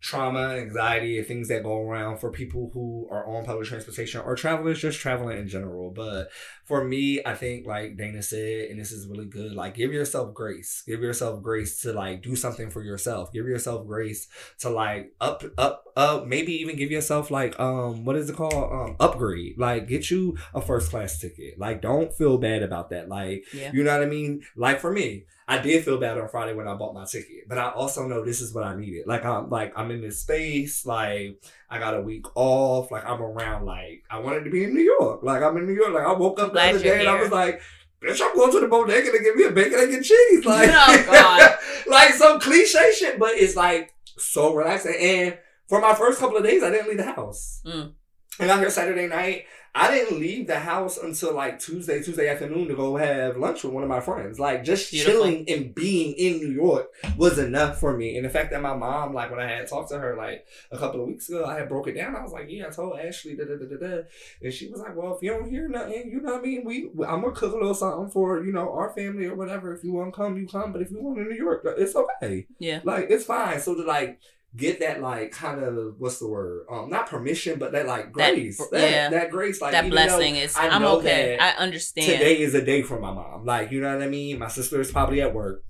[0.00, 4.36] trauma, anxiety, and things that go around for people who are on public transportation or
[4.36, 5.90] travelers just traveling in general.
[5.90, 6.28] But
[6.66, 9.52] for me, I think like Dana said, and this is really good.
[9.54, 10.82] Like, give yourself grace.
[10.86, 13.32] Give yourself grace to like do something for yourself.
[13.32, 14.28] Give yourself grace
[14.60, 16.26] to like up, up, up.
[16.26, 18.54] Maybe even give yourself like um, what is it called?
[18.54, 19.58] Um, upgrade.
[19.58, 21.58] Like, get you a first class ticket.
[21.58, 23.08] Like, don't feel bad about that.
[23.08, 23.72] Like, Yeah.
[23.72, 24.42] you know what I mean?
[24.56, 27.56] Like for me, I did feel bad on Friday when I bought my ticket, but
[27.56, 29.06] I also know this is what I needed.
[29.06, 33.22] Like I'm like I'm in this space, like I got a week off, like I'm
[33.22, 35.94] around, like I wanted to be in New York, like I'm in New York.
[35.94, 37.62] Like I woke up the other day and I was like,
[38.02, 40.68] bitch, I'm going to the bodega to get me a bacon egg and cheese, like
[40.70, 41.58] Oh, God.
[41.86, 44.96] like some cliche shit, but it's like so relaxing.
[45.00, 47.62] And for my first couple of days, I didn't leave the house.
[47.66, 47.92] Mm.
[48.40, 49.46] I got here Saturday night.
[49.78, 53.72] I didn't leave the house until like Tuesday, Tuesday afternoon to go have lunch with
[53.72, 54.40] one of my friends.
[54.40, 55.12] Like just Beautiful.
[55.12, 58.16] chilling and being in New York was enough for me.
[58.16, 60.78] And the fact that my mom, like when I had talked to her like a
[60.78, 62.16] couple of weeks ago, I had broke it down.
[62.16, 64.02] I was like, yeah, I told Ashley da da da da da,
[64.42, 66.64] and she was like, well, if you don't hear nothing, you know what I mean.
[66.64, 69.72] We, I'm gonna cook a little something for you know our family or whatever.
[69.74, 70.72] If you want to come, you come.
[70.72, 72.46] But if you want in New York, it's okay.
[72.58, 72.80] Yeah.
[72.82, 73.60] Like it's fine.
[73.60, 74.18] So to like
[74.56, 76.66] get that like kind of what's the word?
[76.70, 78.58] Um, not permission, but that like grace.
[78.70, 79.10] That, yeah.
[79.10, 80.56] that grace, like that blessing is.
[80.56, 81.38] I I'm okay.
[81.38, 82.06] I understand.
[82.06, 83.44] Today is a day for my mom.
[83.44, 84.38] Like, you know what I mean?
[84.38, 85.64] My sister is probably at work.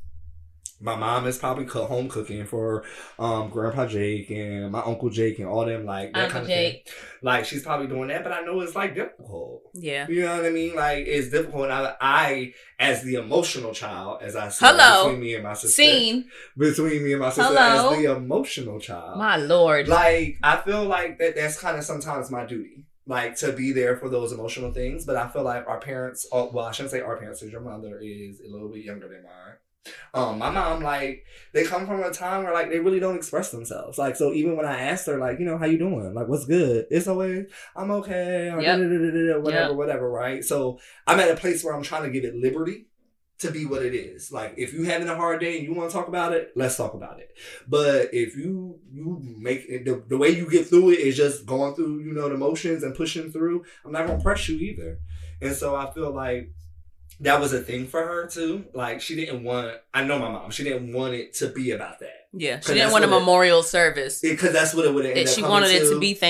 [0.80, 2.84] My mom is probably home cooking for
[3.18, 6.48] um Grandpa Jake and my Uncle Jake and all them like that Uncle kind of
[6.48, 6.84] Jake.
[6.88, 6.94] thing.
[7.22, 9.62] Like she's probably doing that, but I know it's like difficult.
[9.74, 10.06] Yeah.
[10.08, 10.76] You know what I mean?
[10.76, 11.64] Like it's difficult.
[11.64, 15.04] And I, I as the emotional child, as I said Hello.
[15.06, 16.26] between me and my sister, Scene.
[16.56, 17.90] between me and my sister, Hello.
[17.92, 19.88] as the emotional child, My lord.
[19.88, 22.84] like I feel like that that's kind of sometimes my duty.
[23.04, 26.50] Like to be there for those emotional things, but I feel like our parents, oh,
[26.52, 29.22] well, I shouldn't say our parents, because your mother is a little bit younger than
[29.22, 29.54] mine.
[30.14, 33.50] Um, my mom, like, they come from a time where like they really don't express
[33.50, 33.98] themselves.
[33.98, 36.14] Like, so even when I asked her, like, you know, how you doing?
[36.14, 36.86] Like, what's good?
[36.90, 38.78] It's always, I'm okay, or Yep.
[38.78, 39.76] whatever, Yep.
[39.76, 40.44] whatever, right?
[40.44, 42.86] So I'm at a place where I'm trying to give it liberty
[43.40, 44.32] to be what it is.
[44.32, 46.76] Like, if you having a hard day and you want to talk about it, let's
[46.76, 47.30] talk about it.
[47.68, 51.46] But if you you make it, the, the way you get through it is just
[51.46, 54.98] going through, you know, the motions and pushing through, I'm not gonna press you either.
[55.40, 56.52] And so I feel like
[57.20, 58.66] that was a thing for her too.
[58.74, 61.98] Like she didn't want I know my mom, she didn't want it to be about
[62.00, 62.26] that.
[62.32, 62.60] yeah.
[62.60, 64.20] She didn't want a it- memorial service.
[64.20, 66.20] Because that's what it would have ended It, she wanted it to be She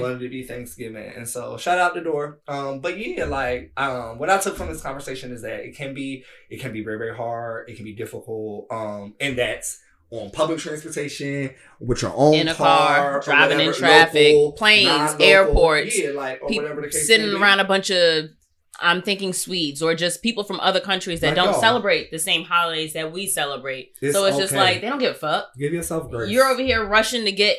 [0.00, 1.12] wanted it to be Thanksgiving.
[1.16, 2.40] And so shout out the door.
[2.48, 5.92] Um, but yeah, like um what I took from this conversation is that it can
[5.94, 8.66] be it can be very, very hard, it can be difficult.
[8.70, 9.80] Um, and that's
[10.12, 15.14] on public transportation, with your own In a car, or driving in traffic, local, planes,
[15.20, 17.40] airports, yeah, like or People whatever the case sitting may be.
[17.40, 18.24] around a bunch of
[18.80, 21.60] I'm thinking Swedes or just people from other countries that Like don't y'all.
[21.60, 23.94] celebrate the same holidays that we celebrate.
[24.00, 25.54] It's so it's just like they don't give a fuck.
[25.56, 26.30] Give yourself grace.
[26.30, 27.58] You're over here rushing to get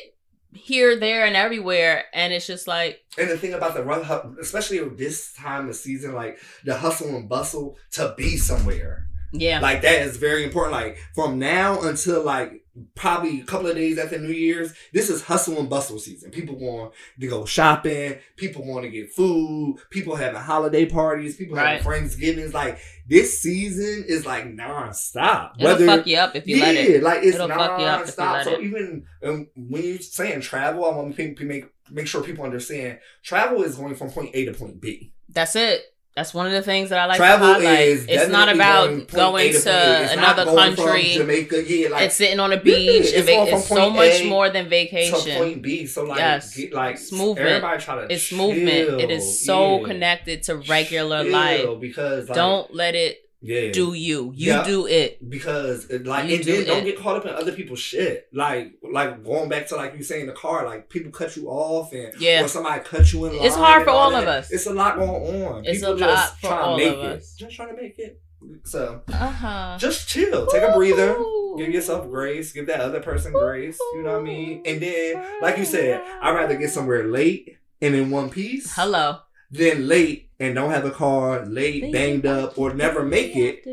[0.54, 4.80] here, there, and everywhere, and it's just like And the thing about the run, especially
[4.90, 10.02] this time of season, like the hustle and bustle to be somewhere, yeah, like that
[10.02, 10.72] is very important.
[10.74, 12.61] Like from now until like
[12.94, 16.30] probably a couple of days after New Year's, this is hustle and bustle season.
[16.30, 18.16] People want to go shopping.
[18.36, 19.76] People want to get food.
[19.90, 21.36] People having holiday parties.
[21.36, 21.82] People Right.
[21.82, 22.54] having Friendsgivings.
[22.54, 25.52] Like this season is like nonstop.
[25.58, 27.02] it'll fuck you up if you yeah, let it.
[27.02, 28.44] like it's It'll fuck you up if you nonstop.
[28.44, 28.62] So it.
[28.62, 33.62] even um, when you're saying travel, I want to make make sure people understand travel
[33.62, 35.12] is going from point A to point B.
[35.28, 35.91] That's it.
[36.14, 37.78] That's one of the things that I like travel to highlight.
[37.88, 39.58] is It's not about going, point going A to.
[40.04, 43.06] It's not another country Jamaica, yeah, like and sitting on a beach.
[43.06, 45.38] it's va- it's so much A more than to vacation.
[45.38, 45.86] point B.
[45.86, 46.54] So like, Yes.
[46.54, 47.48] get, like It's movement.
[47.48, 48.36] Everybody try to It's chill.
[48.38, 49.00] movement.
[49.00, 49.86] It is so Yeah.
[49.86, 51.80] connected to regular Chill, life.
[51.80, 54.32] because like, Don't let it yeah do you.
[54.34, 54.64] You Yeah.
[54.64, 55.28] do it.
[55.28, 58.28] because it, like You and do then don't get caught up in other people's shit.
[58.32, 61.92] Like like going back to like you saying the car, like people cut you off
[61.92, 62.44] and Yeah.
[62.44, 63.46] or somebody cut you in line.
[63.46, 64.50] It's hard for all of us.
[64.50, 65.64] It's a lot going on.
[65.66, 67.16] It's people a just lot for trying all to make of it.
[67.18, 67.34] us.
[67.36, 68.20] Just trying to make it.
[68.64, 69.76] So Uh huh.
[69.78, 70.46] just chill.
[70.46, 71.16] Take a breather.
[71.58, 72.50] Give yourself grace.
[72.52, 73.78] Give that other person grace.
[73.94, 74.62] You know what I mean?
[74.64, 79.18] And then, like you said, I'd rather get somewhere late and in one piece Hello.
[79.50, 83.64] than late and don't have a car, late, banged up, or never make it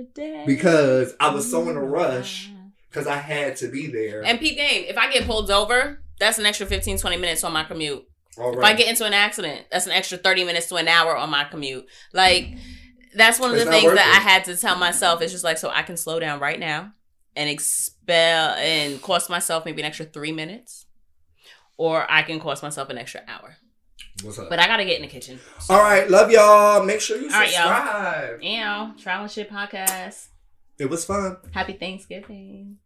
[0.46, 2.52] because I was so in a rush
[2.90, 4.24] because I had to be there.
[4.24, 7.54] And peep game, if I get pulled over, that's an extra 15, 20 minutes on
[7.54, 8.06] my commute.
[8.38, 11.18] All If I get into an accident, that's an extra 30 minutes to an hour
[11.18, 11.88] on my commute.
[12.14, 12.54] Like,
[13.16, 14.18] that's one of It's the things that it.
[14.18, 15.22] I had to tell myself.
[15.22, 16.94] It's just like, so I can slow down right now
[17.36, 20.86] and expel and cost myself maybe an extra three minutes,
[21.78, 23.58] or I can cost myself an extra hour.
[24.24, 24.50] What's up?
[24.50, 25.39] But I got to get in the kitchen.
[25.60, 26.84] So- All right, love y'all.
[26.84, 27.68] Make sure you All right, y'all.
[27.68, 28.41] subscribe.
[28.43, 30.28] Ew, and Shit Podcast.
[30.78, 31.38] It was fun.
[31.52, 32.80] Happy Thanksgiving.